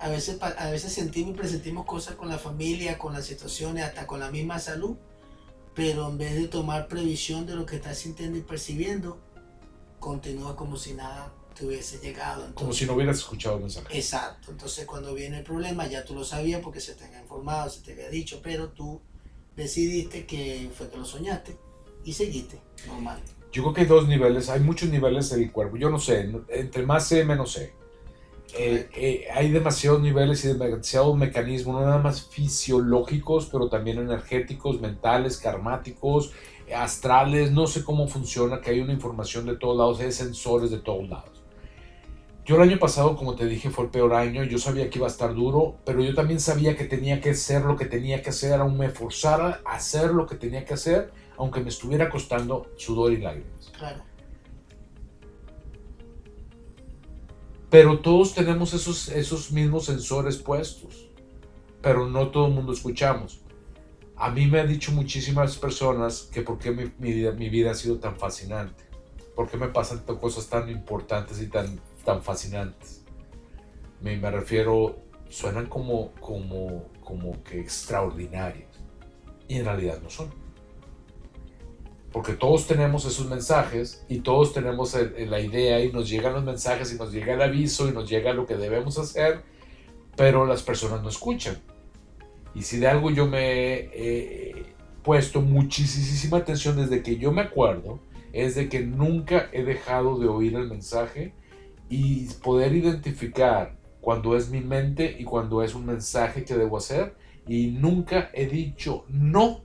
A 0.00 0.08
veces, 0.08 0.38
a 0.40 0.70
veces 0.70 0.92
sentimos 0.92 1.34
y 1.34 1.38
presentimos 1.38 1.84
cosas 1.84 2.14
con 2.14 2.28
la 2.28 2.38
familia, 2.38 2.98
con 2.98 3.12
las 3.12 3.26
situaciones, 3.26 3.84
hasta 3.84 4.06
con 4.06 4.20
la 4.20 4.30
misma 4.30 4.60
salud, 4.60 4.96
pero 5.74 6.08
en 6.08 6.18
vez 6.18 6.34
de 6.34 6.46
tomar 6.46 6.86
previsión 6.86 7.46
de 7.46 7.56
lo 7.56 7.66
que 7.66 7.76
estás 7.76 7.98
sintiendo 7.98 8.38
y 8.38 8.42
percibiendo, 8.42 9.18
continúa 9.98 10.54
como 10.54 10.76
si 10.76 10.94
nada 10.94 11.32
te 11.58 11.66
hubiese 11.66 11.98
llegado. 11.98 12.54
como 12.54 12.72
si 12.72 12.86
no 12.86 12.92
hubieras 12.92 13.18
escuchado 13.18 13.56
el 13.56 13.62
mensaje. 13.62 13.96
Exacto. 13.96 14.52
Entonces 14.52 14.86
cuando 14.86 15.12
viene 15.14 15.38
el 15.38 15.44
problema 15.44 15.86
ya 15.86 16.04
tú 16.04 16.14
lo 16.14 16.24
sabías 16.24 16.60
porque 16.62 16.80
se 16.80 16.94
te 16.94 17.04
había 17.04 17.20
informado, 17.20 17.68
se 17.68 17.80
te 17.80 17.92
había 17.92 18.08
dicho, 18.08 18.40
pero 18.42 18.68
tú 18.70 19.00
decidiste 19.56 20.24
que 20.24 20.70
fue 20.76 20.88
que 20.88 20.96
lo 20.96 21.04
soñaste 21.04 21.58
y 22.04 22.12
seguiste 22.12 22.60
normal. 22.86 23.20
Yo 23.58 23.64
creo 23.64 23.74
que 23.74 23.80
hay 23.80 23.86
dos 23.88 24.06
niveles, 24.06 24.48
hay 24.50 24.60
muchos 24.60 24.88
niveles 24.88 25.30
del 25.30 25.50
cuerpo. 25.50 25.76
Yo 25.76 25.90
no 25.90 25.98
sé, 25.98 26.30
entre 26.48 26.86
más 26.86 27.08
sé, 27.08 27.24
menos 27.24 27.50
sé. 27.54 27.72
Eh, 28.56 28.88
eh, 28.94 29.24
hay 29.34 29.50
demasiados 29.50 30.00
niveles 30.00 30.44
y 30.44 30.54
demasiados 30.54 31.16
mecanismos, 31.16 31.74
no 31.74 31.84
nada 31.84 31.98
más 31.98 32.22
fisiológicos, 32.22 33.48
pero 33.50 33.68
también 33.68 33.98
energéticos, 33.98 34.80
mentales, 34.80 35.38
karmáticos, 35.38 36.32
astrales, 36.72 37.50
no 37.50 37.66
sé 37.66 37.82
cómo 37.82 38.06
funciona, 38.06 38.60
que 38.60 38.70
hay 38.70 38.80
una 38.80 38.92
información 38.92 39.44
de 39.46 39.56
todos 39.56 39.76
lados, 39.76 39.98
hay 39.98 40.12
sensores 40.12 40.70
de 40.70 40.78
todos 40.78 41.08
lados. 41.08 41.42
Yo 42.46 42.54
el 42.54 42.62
año 42.62 42.78
pasado, 42.78 43.16
como 43.16 43.34
te 43.34 43.46
dije, 43.46 43.70
fue 43.70 43.86
el 43.86 43.90
peor 43.90 44.14
año, 44.14 44.44
yo 44.44 44.58
sabía 44.58 44.88
que 44.88 45.00
iba 45.00 45.08
a 45.08 45.10
estar 45.10 45.34
duro, 45.34 45.78
pero 45.84 46.00
yo 46.00 46.14
también 46.14 46.38
sabía 46.38 46.76
que 46.76 46.84
tenía 46.84 47.20
que 47.20 47.30
hacer 47.30 47.62
lo 47.62 47.74
que 47.74 47.86
tenía 47.86 48.22
que 48.22 48.30
hacer, 48.30 48.60
aún 48.60 48.78
me 48.78 48.88
forzara 48.88 49.62
a 49.64 49.74
hacer 49.74 50.12
lo 50.12 50.28
que 50.28 50.36
tenía 50.36 50.64
que 50.64 50.74
hacer, 50.74 51.10
aunque 51.38 51.60
me 51.60 51.68
estuviera 51.68 52.10
costando 52.10 52.70
sudor 52.76 53.12
y 53.12 53.18
lágrimas. 53.18 53.72
Claro. 53.76 54.02
Pero 57.70 58.00
todos 58.00 58.34
tenemos 58.34 58.72
esos, 58.74 59.08
esos 59.08 59.52
mismos 59.52 59.84
sensores 59.86 60.36
puestos, 60.36 61.08
pero 61.80 62.08
no 62.08 62.28
todo 62.28 62.46
el 62.46 62.54
mundo 62.54 62.72
escuchamos. 62.72 63.40
A 64.16 64.30
mí 64.30 64.46
me 64.46 64.60
han 64.60 64.68
dicho 64.68 64.90
muchísimas 64.92 65.56
personas 65.58 66.28
que 66.32 66.42
por 66.42 66.58
qué 66.58 66.72
mi, 66.72 66.90
vida, 66.98 67.32
mi 67.32 67.48
vida 67.48 67.70
ha 67.70 67.74
sido 67.74 67.98
tan 67.98 68.16
fascinante, 68.16 68.84
por 69.36 69.48
qué 69.48 69.56
me 69.56 69.68
pasan 69.68 70.00
cosas 70.00 70.48
tan 70.48 70.68
importantes 70.68 71.40
y 71.40 71.46
tan 71.46 71.80
tan 72.08 72.22
fascinantes. 72.22 73.02
Me, 74.00 74.16
me 74.16 74.30
refiero, 74.30 74.96
suenan 75.28 75.66
como, 75.66 76.12
como, 76.20 76.86
como 77.04 77.42
que 77.44 77.60
extraordinarios. 77.60 78.70
Y 79.46 79.56
en 79.56 79.66
realidad 79.66 80.00
no 80.02 80.08
son. 80.08 80.30
Porque 82.12 82.32
todos 82.32 82.66
tenemos 82.66 83.04
esos 83.04 83.26
mensajes 83.26 84.04
y 84.08 84.20
todos 84.20 84.54
tenemos 84.54 84.94
la 84.94 85.40
idea 85.40 85.84
y 85.84 85.92
nos 85.92 86.08
llegan 86.08 86.32
los 86.32 86.44
mensajes 86.44 86.92
y 86.92 86.96
nos 86.96 87.12
llega 87.12 87.34
el 87.34 87.42
aviso 87.42 87.88
y 87.88 87.92
nos 87.92 88.08
llega 88.08 88.32
lo 88.32 88.46
que 88.46 88.56
debemos 88.56 88.98
hacer, 88.98 89.42
pero 90.16 90.46
las 90.46 90.62
personas 90.62 91.02
no 91.02 91.08
escuchan. 91.08 91.58
Y 92.54 92.62
si 92.62 92.78
de 92.78 92.88
algo 92.88 93.10
yo 93.10 93.26
me 93.26 93.90
he 93.92 94.74
puesto 95.02 95.40
muchísima 95.42 96.38
atención 96.38 96.76
desde 96.76 97.02
que 97.02 97.16
yo 97.16 97.30
me 97.30 97.42
acuerdo, 97.42 98.00
es 98.32 98.54
de 98.54 98.68
que 98.68 98.80
nunca 98.80 99.48
he 99.52 99.62
dejado 99.62 100.18
de 100.18 100.28
oír 100.28 100.54
el 100.54 100.68
mensaje 100.68 101.32
y 101.88 102.26
poder 102.42 102.74
identificar 102.74 103.76
cuando 104.00 104.36
es 104.36 104.50
mi 104.50 104.60
mente 104.60 105.16
y 105.18 105.24
cuando 105.24 105.62
es 105.62 105.74
un 105.74 105.86
mensaje 105.86 106.44
que 106.44 106.54
debo 106.54 106.76
hacer 106.78 107.14
y 107.46 107.68
nunca 107.68 108.30
he 108.32 108.46
dicho 108.46 109.04
no 109.08 109.62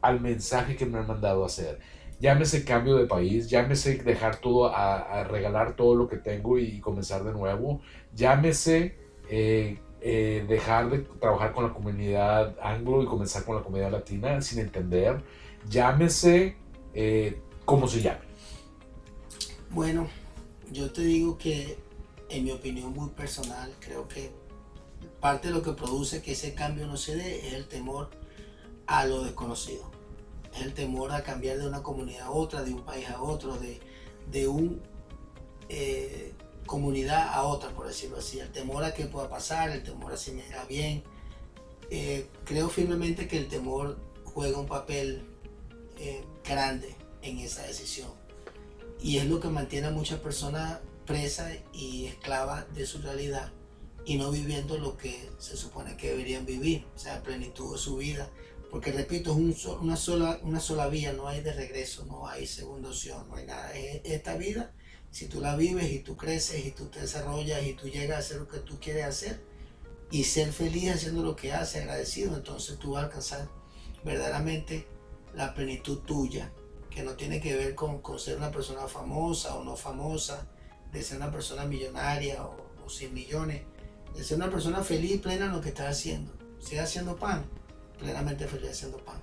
al 0.00 0.20
mensaje 0.20 0.76
que 0.76 0.86
me 0.86 0.98
han 0.98 1.06
mandado 1.06 1.42
a 1.42 1.46
hacer. 1.46 1.78
Llámese 2.18 2.64
cambio 2.64 2.96
de 2.96 3.06
país, 3.06 3.48
llámese 3.48 3.96
dejar 3.98 4.36
todo, 4.36 4.74
a, 4.74 5.24
regalar 5.24 5.76
todo 5.76 5.94
lo 5.94 6.08
que 6.08 6.16
tengo 6.16 6.58
y 6.58 6.80
comenzar 6.80 7.24
de 7.24 7.32
nuevo, 7.32 7.82
llámese 8.14 8.96
eh, 9.28 9.78
eh, 10.00 10.44
dejar 10.48 10.90
de 10.90 11.00
trabajar 11.00 11.52
con 11.52 11.64
la 11.64 11.74
comunidad 11.74 12.56
anglo 12.62 13.02
y 13.02 13.06
comenzar 13.06 13.44
con 13.44 13.56
la 13.56 13.62
comunidad 13.62 13.90
latina 13.90 14.40
sin 14.40 14.60
entender, 14.60 15.22
llámese 15.68 16.56
eh, 16.94 17.38
como 17.64 17.86
se 17.86 18.00
llame. 18.00 18.20
Bueno, 19.70 20.08
yo 20.72 20.90
te 20.92 21.02
digo 21.02 21.36
que, 21.36 21.76
en 22.30 22.44
mi 22.44 22.50
opinión 22.50 22.92
muy 22.94 23.10
personal, 23.10 23.72
creo 23.80 24.08
que 24.08 24.30
parte 25.20 25.48
de 25.48 25.54
lo 25.54 25.62
que 25.62 25.72
produce 25.72 26.22
que 26.22 26.32
ese 26.32 26.54
cambio 26.54 26.86
no 26.86 26.96
se 26.96 27.16
dé 27.16 27.46
es 27.46 27.54
el 27.54 27.66
temor 27.66 28.10
a 28.86 29.06
lo 29.06 29.22
desconocido. 29.22 29.90
Es 30.54 30.62
el 30.62 30.74
temor 30.74 31.12
a 31.12 31.22
cambiar 31.22 31.58
de 31.58 31.66
una 31.66 31.82
comunidad 31.82 32.26
a 32.26 32.30
otra, 32.30 32.62
de 32.62 32.72
un 32.72 32.82
país 32.84 33.08
a 33.08 33.20
otro, 33.20 33.56
de, 33.58 33.80
de 34.30 34.48
una 34.48 34.76
eh, 35.68 36.32
comunidad 36.66 37.28
a 37.32 37.42
otra, 37.42 37.70
por 37.70 37.86
decirlo 37.86 38.18
así. 38.18 38.38
El 38.38 38.50
temor 38.50 38.84
a 38.84 38.94
qué 38.94 39.06
pueda 39.06 39.28
pasar, 39.28 39.70
el 39.70 39.82
temor 39.82 40.12
a 40.12 40.16
si 40.16 40.32
me 40.32 40.46
irá 40.46 40.64
bien. 40.64 41.04
Eh, 41.90 42.28
creo 42.44 42.68
firmemente 42.68 43.28
que 43.28 43.38
el 43.38 43.48
temor 43.48 43.98
juega 44.24 44.58
un 44.58 44.66
papel 44.66 45.24
eh, 45.98 46.24
grande 46.44 46.94
en 47.22 47.38
esa 47.38 47.62
decisión 47.62 48.10
y 49.00 49.18
es 49.18 49.26
lo 49.26 49.40
que 49.40 49.48
mantiene 49.48 49.88
a 49.88 49.90
muchas 49.90 50.20
personas 50.20 50.80
presas 51.06 51.52
y 51.72 52.06
esclavas 52.06 52.72
de 52.74 52.86
su 52.86 52.98
realidad 52.98 53.52
y 54.04 54.16
no 54.16 54.30
viviendo 54.30 54.78
lo 54.78 54.96
que 54.96 55.30
se 55.38 55.56
supone 55.56 55.96
que 55.96 56.10
deberían 56.10 56.46
vivir, 56.46 56.84
o 56.94 56.98
sea, 56.98 57.22
plenitud 57.22 57.72
de 57.72 57.78
su 57.78 57.96
vida. 57.96 58.30
Porque 58.70 58.92
repito, 58.92 59.32
es 59.32 59.66
una, 59.66 59.96
sola, 59.96 60.38
una 60.42 60.60
sola 60.60 60.88
vía, 60.88 61.12
no 61.12 61.28
hay 61.28 61.40
de 61.40 61.52
regreso, 61.52 62.04
no 62.04 62.26
hay 62.26 62.46
segunda 62.46 62.88
opción, 62.88 63.28
no 63.28 63.36
hay 63.36 63.46
nada. 63.46 63.72
Es 63.72 64.00
esta 64.04 64.36
vida, 64.36 64.72
si 65.10 65.28
tú 65.28 65.40
la 65.40 65.56
vives 65.56 65.90
y 65.92 66.00
tú 66.00 66.16
creces 66.16 66.66
y 66.66 66.72
tú 66.72 66.86
te 66.86 67.00
desarrollas 67.00 67.64
y 67.64 67.74
tú 67.74 67.88
llegas 67.88 68.16
a 68.16 68.20
hacer 68.20 68.38
lo 68.38 68.48
que 68.48 68.58
tú 68.58 68.78
quieres 68.80 69.04
hacer 69.04 69.40
y 70.10 70.24
ser 70.24 70.52
feliz 70.52 70.90
haciendo 70.90 71.22
lo 71.22 71.36
que 71.36 71.52
haces, 71.52 71.82
agradecido, 71.82 72.36
entonces 72.36 72.78
tú 72.78 72.92
vas 72.92 73.02
a 73.02 73.06
alcanzar 73.06 73.48
verdaderamente 74.04 74.86
la 75.34 75.54
plenitud 75.54 75.98
tuya 75.98 76.52
que 76.90 77.02
no 77.02 77.12
tiene 77.12 77.40
que 77.40 77.54
ver 77.54 77.74
con, 77.74 78.00
ser 78.18 78.38
una 78.38 78.50
persona 78.50 78.88
famosa 78.88 79.54
o 79.56 79.64
no 79.64 79.76
famosa, 79.76 80.46
de 80.92 81.02
ser 81.02 81.18
una 81.18 81.30
persona 81.30 81.66
millonaria 81.66 82.42
o, 82.42 82.88
sin 82.88 83.12
millones, 83.12 83.62
de 84.14 84.24
ser 84.24 84.38
una 84.38 84.50
persona 84.50 84.82
feliz, 84.82 85.20
plena 85.20 85.46
en 85.46 85.52
lo 85.52 85.60
que 85.60 85.68
está 85.68 85.88
haciendo. 85.88 86.32
Si 86.58 86.76
es 86.76 86.80
haciendo 86.80 87.16
pan, 87.16 87.44
plenamente 87.98 88.46
feliz 88.46 88.70
haciendo 88.70 88.98
pan. 88.98 89.20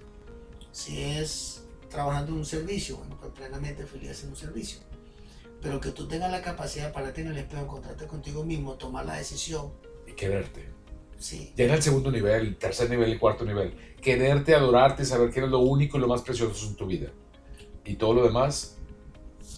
Si 0.71 1.01
es 1.01 1.63
trabajando 1.89 2.31
en 2.31 2.39
un 2.39 2.45
servicio, 2.45 2.97
bueno, 2.97 3.17
pues 3.19 3.31
plenamente 3.33 3.85
feliz 3.85 4.11
haciendo 4.11 4.35
un 4.35 4.39
servicio. 4.39 4.79
Pero 5.61 5.79
que 5.79 5.91
tú 5.91 6.07
tengas 6.07 6.31
la 6.31 6.41
capacidad 6.41 6.91
para 6.91 7.13
tener 7.13 7.31
el 7.31 7.37
espejo, 7.37 7.63
encontrarte 7.63 8.07
contigo 8.07 8.43
mismo, 8.43 8.73
tomar 8.73 9.05
la 9.05 9.15
decisión. 9.15 9.71
Y 10.07 10.13
quererte. 10.13 10.67
Sí. 11.17 11.53
Ya 11.55 11.65
en 11.65 11.71
el 11.71 11.81
segundo 11.81 12.11
nivel, 12.11 12.47
el 12.47 12.57
tercer 12.57 12.89
nivel 12.89 13.13
y 13.13 13.17
cuarto 13.17 13.45
nivel. 13.45 13.73
Quererte, 14.01 14.55
adorarte, 14.55 15.05
saber 15.05 15.31
que 15.31 15.39
eres 15.39 15.51
lo 15.51 15.59
único 15.59 15.97
y 15.97 16.01
lo 16.01 16.07
más 16.07 16.21
precioso 16.21 16.67
en 16.67 16.75
tu 16.75 16.85
vida 16.85 17.09
y 17.85 17.95
todo 17.95 18.13
lo 18.13 18.23
demás 18.23 18.77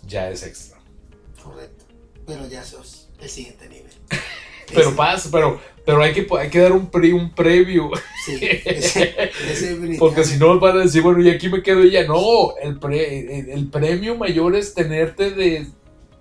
ya 0.08 0.30
es 0.30 0.44
extra. 0.44 0.78
Correcto. 1.42 1.86
Pero 2.26 2.48
ya 2.48 2.64
sos 2.64 3.10
el 3.20 3.30
siguiente 3.30 3.70
nivel. 3.70 3.92
pero 4.74 4.96
pasa, 4.96 5.30
pero, 5.32 5.60
pero 5.86 6.02
hay, 6.02 6.14
que, 6.14 6.28
hay 6.40 6.50
que 6.50 6.60
dar 6.60 6.72
un, 6.72 6.90
pre, 6.90 7.14
un 7.14 7.32
preview. 7.34 7.92
Sí, 8.26 8.40
Porque 10.00 10.24
si 10.24 10.38
no 10.38 10.60
van 10.60 10.78
a 10.78 10.82
decir, 10.82 11.02
bueno, 11.02 11.22
y 11.22 11.30
aquí 11.30 11.50
me 11.50 11.62
quedo 11.62 11.84
ya. 11.84 12.06
No, 12.06 12.56
el, 12.62 12.80
pre, 12.80 13.52
el, 13.54 13.68
premio 13.70 14.16
mayor 14.16 14.56
es 14.56 14.74
tenerte 14.74 15.32
de 15.32 15.68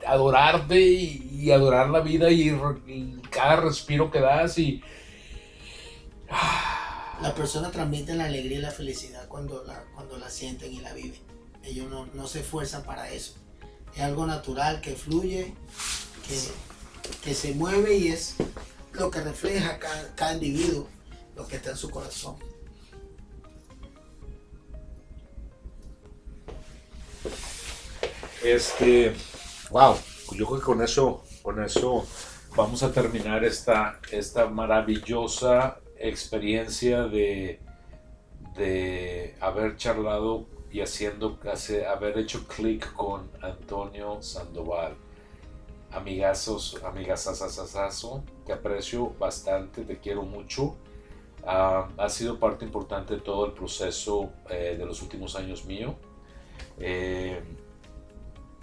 adorarte 0.07 0.80
y, 0.80 1.50
adorar 1.50 1.90
la 1.90 2.00
vida 2.00 2.30
y, 2.30 2.50
cada 3.30 3.57
respiro 3.57 4.11
que 4.11 4.20
das 4.20 4.59
y... 4.59 4.83
La 7.22 7.33
persona 7.33 7.70
transmite 7.70 8.14
la 8.14 8.24
alegría 8.24 8.59
y 8.59 8.61
la 8.61 8.72
felicidad 8.72 9.28
cuando 9.28 9.62
la, 9.64 9.85
cuando 9.94 10.18
la 10.18 10.28
sienten 10.28 10.74
y 10.74 10.80
la 10.80 10.92
viven. 10.92 11.20
Ellos 11.62 11.88
no, 11.88 12.07
no 12.12 12.26
se 12.26 12.40
esfuerzan 12.40 12.83
para 12.83 13.09
eso. 13.12 13.35
Es 13.94 14.02
algo 14.02 14.26
natural 14.26 14.80
que 14.80 14.96
fluye, 14.96 15.54
que, 16.26 16.37
que 17.23 17.35
se 17.35 17.55
mueve 17.55 17.97
y 17.97 18.09
es 18.09 18.37
lo 18.93 19.11
que 19.11 19.21
refleja 19.21 19.79
cada, 19.79 20.35
individuo, 20.35 20.88
lo 21.37 21.47
que 21.47 21.57
está 21.57 21.71
en 21.71 21.77
su 21.77 21.90
corazón. 21.90 22.37
Este, 28.43 29.14
wow, 29.71 29.97
yo 30.33 30.47
creo 30.47 30.59
que 30.59 30.64
con 30.64 30.83
eso, 30.83 31.25
con 31.43 31.62
eso 31.62 32.07
vamos 32.55 32.83
a 32.83 32.93
terminar 32.93 33.43
esta, 33.45 34.01
esta 34.11 34.47
maravillosa 34.49 35.81
experiencia 35.97 37.05
de, 37.05 37.61
de 38.57 39.35
haber 39.40 39.77
charlado 39.77 40.47
y 40.71 40.81
haciendo, 40.81 41.38
haber 41.88 42.19
hecho 42.19 42.47
clic 42.49 42.93
con 42.93 43.31
Antonio 43.40 44.21
Sandoval. 44.21 44.97
Amigazos, 45.94 46.76
amigasasasasazo, 46.85 48.24
te 48.44 48.52
aprecio 48.52 49.11
bastante, 49.11 49.85
te 49.85 49.98
quiero 50.00 50.22
mucho. 50.22 50.76
Uh, 51.44 51.87
ha 51.96 52.09
sido 52.09 52.38
parte 52.40 52.64
importante 52.64 53.14
de 53.14 53.20
todo 53.20 53.46
el 53.46 53.52
proceso 53.52 54.33
eh, 54.50 54.74
de 54.76 54.85
los 54.85 55.02
últimos 55.02 55.37
años 55.37 55.64
mío. 55.66 55.94
Eh, 56.80 57.40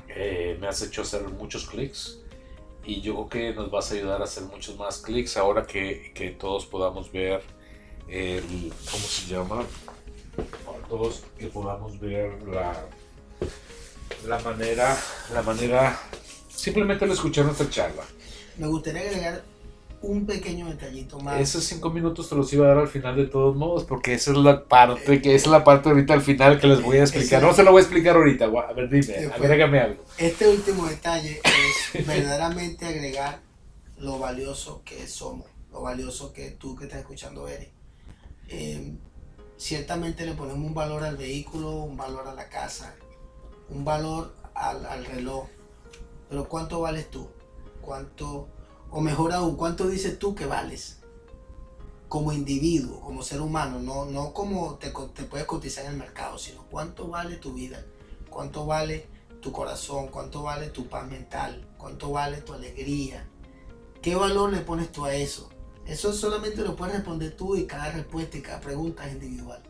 eh, 0.10 0.58
me 0.60 0.68
has 0.68 0.82
hecho 0.82 1.04
hacer 1.04 1.24
muchos 1.30 1.66
clics 1.68 2.20
y 2.84 3.00
yo 3.00 3.14
creo 3.30 3.30
que 3.30 3.54
nos 3.54 3.72
vas 3.72 3.92
a 3.92 3.96
ayudar 3.96 4.20
a 4.20 4.26
hacer 4.26 4.44
muchos 4.44 4.76
más 4.78 4.98
clics 4.98 5.38
ahora 5.38 5.66
que, 5.66 6.12
que 6.14 6.32
todos 6.32 6.66
podamos 6.66 7.12
ver 7.14 7.42
el, 8.10 8.74
¿cómo 8.92 9.06
se 9.06 9.28
llama? 9.28 9.64
Todos 10.90 11.24
que 11.38 11.48
podamos 11.48 11.98
ver 11.98 12.44
la, 12.44 12.74
la 14.28 14.40
manera, 14.40 14.98
la 15.34 15.42
manera, 15.44 15.98
simplemente 16.62 17.06
al 17.06 17.12
escuchar 17.12 17.46
nuestra 17.46 17.70
charla. 17.70 18.04
Me 18.58 18.68
gustaría 18.68 19.02
agregar 19.02 19.44
un 20.02 20.26
pequeño 20.26 20.68
detallito 20.68 21.20
más. 21.20 21.40
Esos 21.40 21.64
cinco 21.64 21.90
minutos 21.92 22.30
te 22.30 22.36
los 22.36 22.52
iba 22.54 22.66
a 22.66 22.70
dar 22.70 22.78
al 22.80 22.88
final 22.88 23.16
de 23.16 23.26
todos 23.26 23.56
modos, 23.56 23.84
porque 23.84 24.14
esa 24.14 24.32
es 24.32 24.38
la 24.38 24.66
parte, 24.66 25.22
que 25.22 25.36
es 25.36 25.48
la 25.48 25.64
parte 25.64 25.90
ahorita 25.90 26.14
al 26.14 26.22
final 26.22 26.60
que 26.60 26.68
les 26.68 26.82
voy 26.82 26.98
a 26.98 27.02
explicar. 27.02 27.42
No 27.42 27.54
se 27.54 27.64
lo 27.64 27.72
voy 27.72 27.80
a 27.80 27.84
explicar 27.84 28.16
ahorita, 28.16 28.46
a 28.46 28.74
ver, 28.74 28.90
dime, 28.90 29.28
agrégame 29.28 29.80
algo. 29.80 30.04
Este 30.18 30.48
último 30.48 30.88
detalle 30.88 31.42
es 31.94 32.08
verdaderamente 32.08 32.86
agregar 32.86 33.40
lo 33.98 34.18
valioso 34.18 34.82
que 34.84 35.08
somos, 35.08 35.48
lo 35.72 35.82
valioso 35.82 36.34
que 36.34 36.52
tú 36.52 36.76
que 36.76 36.86
estás 36.86 37.00
escuchando 37.00 37.48
eres. 37.48 37.70
Em, 38.48 38.98
ciertamente 39.58 40.26
le 40.26 40.34
ponemos 40.34 40.66
un 40.66 40.74
valor 40.74 41.04
al 41.04 41.18
vehículo, 41.18 41.72
un 41.72 41.96
valor 41.96 42.28
a 42.28 42.34
la 42.34 42.50
casa, 42.50 42.96
un 43.70 43.86
valor 43.86 44.34
al, 44.56 44.86
al 44.86 45.06
reloj, 45.06 45.48
pero 46.32 46.48
¿cuánto 46.48 46.80
vales 46.80 47.12
tú? 47.12 47.28
¿Cuánto 47.82 48.48
o 48.90 49.02
mejor 49.02 49.34
aún, 49.34 49.58
¿cuánto 49.58 49.90
dices 49.90 50.18
tú 50.18 50.34
que 50.34 50.46
vales? 50.46 51.00
Como 52.08 52.32
individuo, 52.32 53.02
como 53.02 53.22
ser 53.22 53.42
humano, 53.42 53.82
no, 53.82 54.06
no 54.06 54.32
como 54.32 54.76
te, 54.76 54.94
te 55.14 55.24
puedes 55.26 55.46
cotizar 55.46 55.84
en 55.84 55.92
el 55.92 55.98
mercado, 55.98 56.38
sino 56.38 56.64
cuánto 56.72 57.10
vale 57.10 57.36
tu 57.36 57.54
vida, 57.54 57.84
cuánto 58.30 58.66
vale 58.66 59.08
tu 59.42 59.52
corazón, 59.52 60.08
cuánto 60.08 60.44
vale 60.44 60.70
tu 60.70 60.88
paz 60.88 61.06
mental, 61.06 61.68
cuánto 61.78 62.12
vale 62.12 62.38
tu 62.38 62.54
alegría. 62.54 63.28
¿Qué 64.02 64.16
valor 64.16 64.54
le 64.54 64.62
pones 64.62 64.90
tú 64.90 65.04
a 65.04 65.14
eso? 65.14 65.50
Eso 65.86 66.14
solamente 66.14 66.62
lo 66.62 66.78
puedes 66.78 66.96
responder 66.96 67.36
tú 67.36 67.58
y 67.58 67.68
cada 67.68 67.92
respuesta 67.92 68.38
y 68.38 68.42
cada 68.42 68.62
pregunta 68.62 69.06
es 69.06 69.16
individual. 69.16 69.62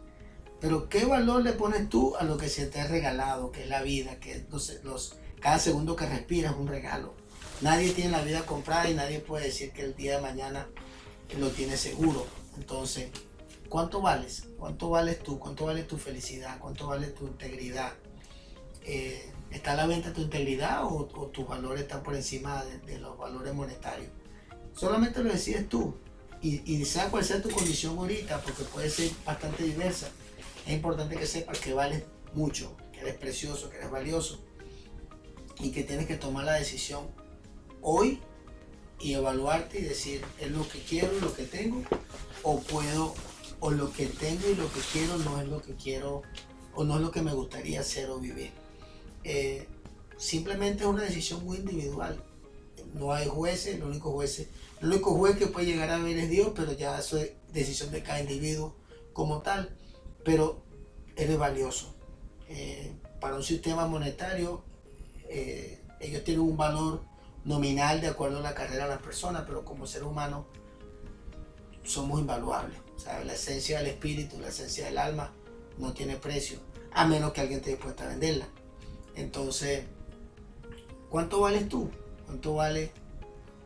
Pero 0.59 0.89
¿qué 0.89 1.05
valor 1.05 1.41
le 1.41 1.53
pones 1.53 1.89
tú 1.89 2.15
a 2.17 2.23
lo 2.23 2.37
que 2.37 2.49
se 2.49 2.67
te 2.67 2.81
ha 2.81 2.87
regalado, 2.87 3.51
que 3.51 3.63
es 3.63 3.67
la 3.67 3.81
vida, 3.81 4.19
que 4.19 4.45
los, 4.51 4.71
los, 4.83 5.15
cada 5.41 5.57
segundo 5.57 5.95
que 5.95 6.05
respiras 6.05 6.53
es 6.53 6.59
un 6.59 6.67
regalo? 6.67 7.15
Nadie 7.61 7.91
tiene 7.91 8.11
la 8.11 8.21
vida 8.21 8.45
comprada 8.45 8.89
y 8.89 8.93
nadie 8.93 9.19
puede 9.19 9.45
decir 9.45 9.71
que 9.71 9.81
el 9.83 9.95
día 9.95 10.15
de 10.15 10.21
mañana 10.21 10.67
lo 11.37 11.49
tiene 11.49 11.77
seguro. 11.77 12.27
Entonces, 12.57 13.09
¿cuánto 13.67 14.01
vales? 14.01 14.43
¿Cuánto 14.57 14.91
vales 14.91 15.19
tú? 15.19 15.39
¿Cuánto 15.39 15.65
vale 15.65 15.83
tu 15.83 15.97
felicidad? 15.97 16.59
¿Cuánto 16.59 16.87
vale 16.87 17.07
tu 17.07 17.25
integridad? 17.25 17.93
Eh, 18.83 19.31
¿Está 19.49 19.73
a 19.73 19.75
la 19.75 19.87
venta 19.87 20.13
tu 20.13 20.21
integridad 20.21 20.85
o, 20.85 21.05
tus 21.05 21.47
valores 21.47 21.81
están 21.83 22.03
por 22.03 22.15
encima 22.15 22.63
de, 22.85 22.99
los 22.99 23.17
valores 23.17 23.53
monetarios? 23.53 24.11
Solamente 24.75 25.23
lo 25.23 25.31
decides 25.31 25.67
tú. 25.67 25.95
Y, 26.41 26.61
y 26.71 26.85
sea 26.85 27.09
cuál 27.09 27.23
sea 27.23 27.41
tu 27.41 27.49
condición 27.49 27.97
ahorita, 27.97 28.41
porque 28.41 28.63
puede 28.63 28.89
ser 28.89 29.11
bastante 29.25 29.63
diversa. 29.63 30.09
Es 30.65 30.73
importante 30.73 31.15
que 31.15 31.25
sepas 31.25 31.59
que 31.59 31.73
vales 31.73 32.03
mucho, 32.33 32.75
que 32.91 33.01
eres 33.01 33.15
precioso, 33.15 33.69
que 33.69 33.77
eres 33.77 33.91
valioso 33.91 34.43
y 35.59 35.71
que 35.71 35.83
tienes 35.83 36.07
que 36.07 36.17
tomar 36.17 36.45
la 36.45 36.53
decisión 36.53 37.05
hoy 37.81 38.19
y 38.99 39.13
evaluarte 39.13 39.79
y 39.79 39.83
decir, 39.83 40.23
es 40.39 40.51
lo 40.51 40.67
que 40.67 40.79
quiero, 40.79 41.11
lo 41.19 41.33
que 41.33 41.43
tengo, 41.43 41.81
o 42.43 42.59
puedo, 42.59 43.13
o 43.59 43.71
lo 43.71 43.91
que 43.91 44.05
tengo 44.05 44.47
y 44.49 44.55
lo 44.55 44.71
que 44.71 44.79
quiero 44.93 45.17
no 45.17 45.41
es 45.41 45.47
lo 45.47 45.61
que 45.61 45.75
quiero, 45.75 46.21
o 46.75 46.83
no 46.83 46.95
es 46.95 47.01
lo 47.01 47.11
que 47.11 47.21
me 47.21 47.33
gustaría 47.33 47.81
hacer 47.81 48.09
o 48.09 48.19
vivir. 48.19 48.51
Eh, 49.23 49.67
simplemente 50.17 50.83
es 50.83 50.89
una 50.89 51.03
decisión 51.03 51.43
muy 51.43 51.57
individual. 51.57 52.23
No 52.93 53.13
hay 53.13 53.27
jueces, 53.27 53.75
el 53.75 53.83
único 53.83 54.11
juez, 54.11 54.47
el 54.81 54.87
único 54.87 55.15
juez 55.15 55.37
que 55.37 55.47
puede 55.47 55.67
llegar 55.67 55.89
a 55.89 55.97
ver 55.97 56.17
es 56.17 56.29
Dios, 56.29 56.51
pero 56.55 56.73
ya 56.73 56.99
eso 56.99 57.17
es 57.17 57.31
decisión 57.53 57.91
de 57.91 58.03
cada 58.03 58.19
individuo 58.19 58.75
como 59.13 59.41
tal. 59.41 59.75
Pero 60.23 60.63
eres 61.15 61.37
valioso. 61.37 61.95
Eh, 62.49 62.91
para 63.19 63.35
un 63.35 63.43
sistema 63.43 63.87
monetario, 63.87 64.63
eh, 65.33 65.79
ellos 66.01 66.25
tienen 66.25 66.43
un 66.43 66.57
valor 66.57 67.03
nominal 67.45 68.01
de 68.01 68.07
acuerdo 68.07 68.39
a 68.39 68.41
la 68.41 68.53
carrera 68.53 68.83
de 68.83 68.95
la 68.95 68.99
persona, 68.99 69.45
pero 69.45 69.63
como 69.63 69.87
ser 69.87 70.03
humano 70.03 70.45
somos 71.83 72.19
invaluables. 72.19 72.77
La 73.25 73.33
esencia 73.33 73.79
del 73.79 73.87
espíritu, 73.87 74.39
la 74.39 74.49
esencia 74.49 74.85
del 74.85 74.97
alma 74.97 75.31
no 75.77 75.93
tiene 75.93 76.17
precio, 76.17 76.59
a 76.91 77.07
menos 77.07 77.31
que 77.31 77.41
alguien 77.41 77.59
esté 77.59 77.71
dispuesto 77.71 78.03
a 78.03 78.07
venderla. 78.07 78.47
Entonces, 79.15 79.85
¿cuánto 81.09 81.39
vales 81.39 81.69
tú? 81.69 81.89
¿Cuánto 82.25 82.55
vale 82.55 82.91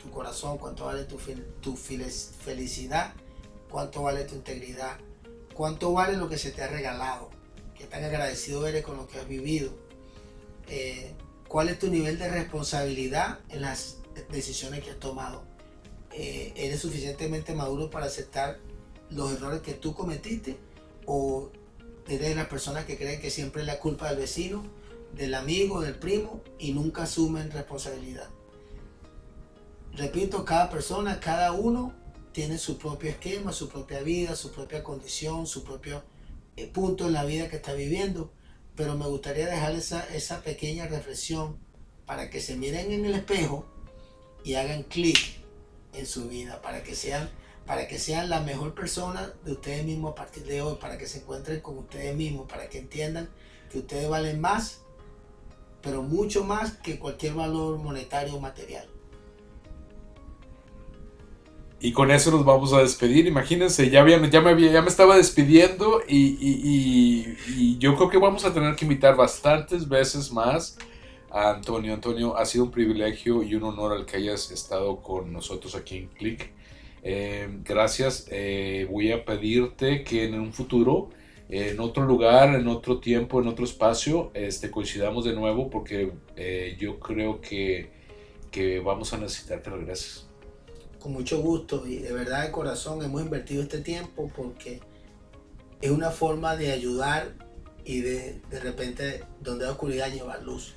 tu 0.01 0.11
corazón? 0.11 0.59
¿Cuánto 0.59 0.85
vale 0.85 1.03
tu, 1.05 1.17
tu 1.61 1.75
felicidad? 1.75 3.13
¿Cuánto 3.69 4.03
vale 4.03 4.23
tu 4.23 4.35
integridad? 4.35 4.97
¿Cuánto 5.55 5.93
vale 5.93 6.15
lo 6.15 6.29
que 6.29 6.37
se 6.37 6.51
te 6.51 6.61
ha 6.61 6.67
regalado? 6.67 7.31
¿Qué 7.75 7.85
tan 7.85 8.03
agradecido 8.03 8.67
eres 8.67 8.83
con 8.83 8.97
lo 8.97 9.07
que 9.07 9.19
has 9.19 9.27
vivido? 9.27 9.71
Eh, 10.67 11.13
cuál 11.55 11.69
es 11.69 11.79
tu 11.79 11.89
nivel 11.89 12.19
de 12.19 12.27
responsabilidad 12.27 13.39
en 13.47 13.61
las 13.61 13.99
decisiones 14.29 14.83
que 14.83 14.91
has 14.91 14.99
tomado. 14.99 15.45
Eh, 16.11 16.51
¿Eres 16.53 16.81
suficientemente 16.81 17.55
maduro 17.55 17.89
para 17.89 18.07
aceptar 18.07 18.59
los 19.09 19.31
errores 19.31 19.61
que 19.61 19.71
tú 19.71 19.95
cometiste? 19.95 20.57
¿O 21.05 21.51
eres 22.09 22.35
las 22.35 22.47
personas 22.47 22.83
que 22.83 22.97
creen 22.97 23.21
que 23.21 23.29
siempre 23.29 23.61
es 23.61 23.67
la 23.67 23.79
culpa 23.79 24.09
del 24.09 24.17
vecino, 24.17 24.65
del 25.13 25.33
amigo, 25.33 25.79
del 25.79 25.95
primo 25.95 26.43
y 26.59 26.73
nunca 26.73 27.03
asumen 27.03 27.49
responsabilidad? 27.51 28.27
Repito, 29.93 30.43
cada 30.43 30.69
persona, 30.69 31.21
cada 31.21 31.53
uno 31.53 31.93
tiene 32.33 32.57
su 32.57 32.77
propio 32.77 33.11
esquema, 33.11 33.53
su 33.53 33.69
propia 33.69 34.01
vida, 34.01 34.35
su 34.35 34.51
propia 34.51 34.83
condición, 34.83 35.47
su 35.47 35.63
propio 35.63 36.03
eh, 36.57 36.67
punto 36.67 37.07
en 37.07 37.13
la 37.13 37.23
vida 37.23 37.47
que 37.47 37.55
está 37.55 37.71
viviendo 37.71 38.33
pero 38.75 38.97
me 38.97 39.07
gustaría 39.07 39.47
dejar 39.47 39.73
esa, 39.73 40.05
esa 40.13 40.41
pequeña 40.41 40.87
reflexión 40.87 41.57
para 42.05 42.29
que 42.29 42.41
se 42.41 42.55
miren 42.55 42.91
en 42.91 43.05
el 43.05 43.15
espejo 43.15 43.65
y 44.43 44.55
hagan 44.55 44.83
clic 44.83 45.17
en 45.93 46.05
su 46.05 46.27
vida, 46.27 46.61
para 46.61 46.83
que 46.83 46.95
sean 46.95 47.29
para 47.65 47.87
que 47.87 47.97
sean 47.97 48.29
la 48.29 48.41
mejor 48.41 48.75
persona 48.75 49.33
de 49.43 49.53
ustedes 49.53 49.83
mismos 49.83 50.11
a 50.11 50.15
partir 50.15 50.43
de 50.43 50.61
hoy, 50.61 50.75
para 50.75 50.97
que 50.97 51.07
se 51.07 51.19
encuentren 51.19 51.61
con 51.61 51.77
ustedes 51.79 52.15
mismos, 52.15 52.47
para 52.47 52.69
que 52.69 52.77
entiendan 52.77 53.27
que 53.71 53.79
ustedes 53.79 54.07
valen 54.07 54.39
más, 54.39 54.81
pero 55.81 56.03
mucho 56.03 56.43
más 56.43 56.73
que 56.73 56.99
cualquier 56.99 57.33
valor 57.33 57.79
monetario 57.79 58.35
o 58.35 58.39
material. 58.39 58.87
Y 61.85 61.91
con 61.91 62.09
eso 62.09 62.31
nos 62.31 62.43
vamos 62.43 62.73
a 62.73 62.79
despedir. 62.79 63.27
Imagínense, 63.27 63.91
ya, 63.91 64.01
había, 64.01 64.19
ya, 64.27 64.41
me, 64.41 64.59
ya 64.59 64.81
me 64.81 64.87
estaba 64.87 65.17
despidiendo 65.17 66.01
y, 66.07 67.77
yo 67.77 67.95
creo 67.95 68.09
que 68.09 68.17
vamos 68.17 68.43
a 68.43 68.51
tener 68.51 68.75
que 68.75 68.85
invitar 68.85 69.15
bastantes 69.15 69.87
veces 69.87 70.31
más 70.31 70.79
a 71.29 71.51
Antonio. 71.51 71.93
Antonio, 71.93 72.35
ha 72.37 72.45
sido 72.45 72.63
un 72.63 72.71
privilegio 72.71 73.43
y 73.43 73.53
un 73.53 73.65
honor 73.65 73.93
al 73.93 74.07
que 74.07 74.17
hayas 74.17 74.49
estado 74.49 74.97
con 75.03 75.31
nosotros 75.31 75.75
aquí 75.75 75.97
en 75.97 76.07
Click. 76.07 76.49
Eh, 77.03 77.49
gracias. 77.63 78.25
Eh, 78.31 78.87
voy 78.89 79.11
a 79.11 79.23
pedirte 79.23 80.03
que 80.03 80.25
en 80.25 80.39
un 80.39 80.53
futuro, 80.53 81.11
en 81.49 81.79
otro 81.79 82.03
lugar, 82.03 82.55
en 82.55 82.67
otro 82.67 82.99
tiempo, 82.99 83.39
en 83.39 83.47
otro 83.47 83.63
espacio, 83.63 84.31
este, 84.33 84.71
coincidamos 84.71 85.23
de 85.23 85.33
nuevo 85.33 85.69
porque 85.69 86.13
eh, 86.35 86.75
yo 86.79 86.99
creo 86.99 87.41
que 87.41 87.93
que 88.55 88.79
vamos 88.79 89.11
a 89.11 89.17
necesitar 89.17 89.61
que 89.61 89.69
regreses. 89.69 90.24
Con 91.05 91.13
mucho 91.13 91.39
gusto 91.39 91.85
y 91.85 91.97
de 91.97 92.11
verdad 92.11 92.45
de 92.45 92.51
corazón 92.51 93.03
hemos 93.03 93.21
invertido 93.21 93.61
este 93.61 93.77
tiempo 93.77 94.31
porque 94.35 94.81
es 95.79 95.91
una 95.91 96.09
forma 96.09 96.55
de 96.55 96.71
ayudar 96.71 97.35
y 97.83 98.01
de, 98.01 98.41
de 98.49 98.59
repente 98.59 99.23
donde 99.39 99.65
hay 99.65 99.71
oscuridad 99.71 100.11
llevar 100.11 100.41
luz. 100.41 100.73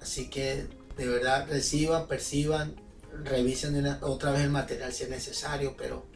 Así 0.00 0.30
que 0.30 0.66
de 0.96 1.06
verdad 1.06 1.46
reciban, 1.46 2.08
perciban, 2.08 2.80
revisen 3.22 3.86
otra 4.00 4.32
vez 4.32 4.40
el 4.40 4.50
material 4.50 4.94
si 4.94 5.04
es 5.04 5.10
necesario, 5.10 5.74
pero 5.76 6.06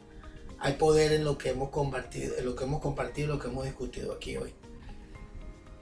hay 0.59 0.73
poder 0.73 1.13
en 1.13 1.25
lo 1.25 1.37
que 1.37 1.51
hemos 1.51 1.69
compartido, 1.69 2.35
en 2.39 2.47
lo 2.47 2.57
que 2.57 2.65
hemos 2.65 2.81
compartido, 2.81 3.29
lo 3.29 3.39
que 3.39 3.49
hemos 3.49 3.67
discutido 3.67 4.15
aquí 4.15 4.39
hoy. 4.39 4.55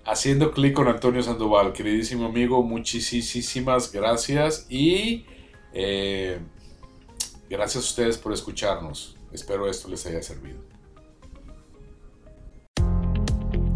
Haciendo 0.04 0.50
clic 0.50 0.74
con 0.74 0.88
Antonio 0.88 1.22
Sandoval, 1.22 1.72
queridísimo 1.72 2.26
amigo, 2.26 2.64
muchísimas 2.64 3.92
gracias 3.92 4.66
y 4.68 5.26
eh, 5.72 6.40
gracias 7.48 7.84
a 7.84 7.86
ustedes 7.86 8.18
por 8.18 8.32
escucharnos. 8.32 9.16
Espero 9.32 9.68
esto 9.68 9.88
les 9.88 10.04
haya 10.06 10.22
servido. 10.22 10.58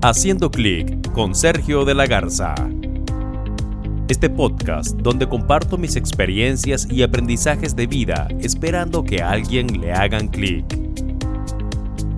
Haciendo 0.03 0.51
clic 0.51 1.13
con 1.13 1.35
Sergio 1.35 1.85
de 1.85 1.95
la 1.95 2.07
Garza. 2.07 2.55
Este 4.09 4.31
podcast 4.31 4.97
donde 4.97 5.29
comparto 5.29 5.77
mis 5.77 5.95
experiencias 5.95 6.89
y 6.91 7.03
aprendizajes 7.03 7.77
de 7.77 7.87
vida 7.87 8.27
esperando 8.41 9.05
que 9.05 9.23
a 9.23 9.31
alguien 9.31 9.81
le 9.81 9.93
hagan 9.93 10.29
clic. 10.29 10.65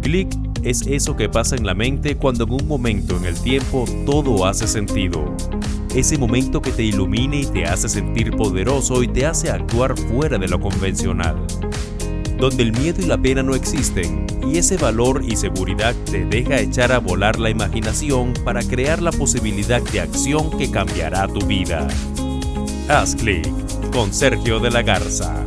Clic 0.00 0.32
es 0.62 0.86
eso 0.86 1.16
que 1.16 1.28
pasa 1.28 1.56
en 1.56 1.66
la 1.66 1.74
mente 1.74 2.16
cuando 2.16 2.44
en 2.44 2.52
un 2.52 2.68
momento 2.68 3.16
en 3.16 3.24
el 3.24 3.38
tiempo 3.40 3.84
todo 4.06 4.46
hace 4.46 4.68
sentido. 4.68 5.34
Ese 5.94 6.16
momento 6.16 6.62
que 6.62 6.72
te 6.72 6.82
ilumina 6.82 7.36
y 7.36 7.44
te 7.44 7.66
hace 7.66 7.86
sentir 7.86 8.34
poderoso 8.34 9.02
y 9.02 9.08
te 9.08 9.26
hace 9.26 9.50
actuar 9.50 9.94
fuera 9.98 10.38
de 10.38 10.48
lo 10.48 10.58
convencional. 10.58 11.36
Donde 12.38 12.62
el 12.62 12.72
miedo 12.72 13.02
y 13.02 13.06
la 13.06 13.18
pena 13.18 13.42
no 13.42 13.54
existen 13.54 14.26
y 14.50 14.56
ese 14.56 14.78
valor 14.78 15.22
y 15.22 15.36
seguridad 15.36 15.94
te 16.10 16.24
deja 16.24 16.60
echar 16.60 16.92
a 16.92 16.98
volar 16.98 17.38
la 17.38 17.50
imaginación 17.50 18.32
para 18.42 18.62
crear 18.62 19.02
la 19.02 19.12
posibilidad 19.12 19.82
de 19.82 20.00
acción 20.00 20.56
que 20.56 20.70
cambiará 20.70 21.28
tu 21.28 21.44
vida. 21.46 21.86
Haz 22.88 23.14
clic 23.14 23.46
con 23.92 24.14
Sergio 24.14 24.60
de 24.60 24.70
la 24.70 24.82
Garza. 24.82 25.44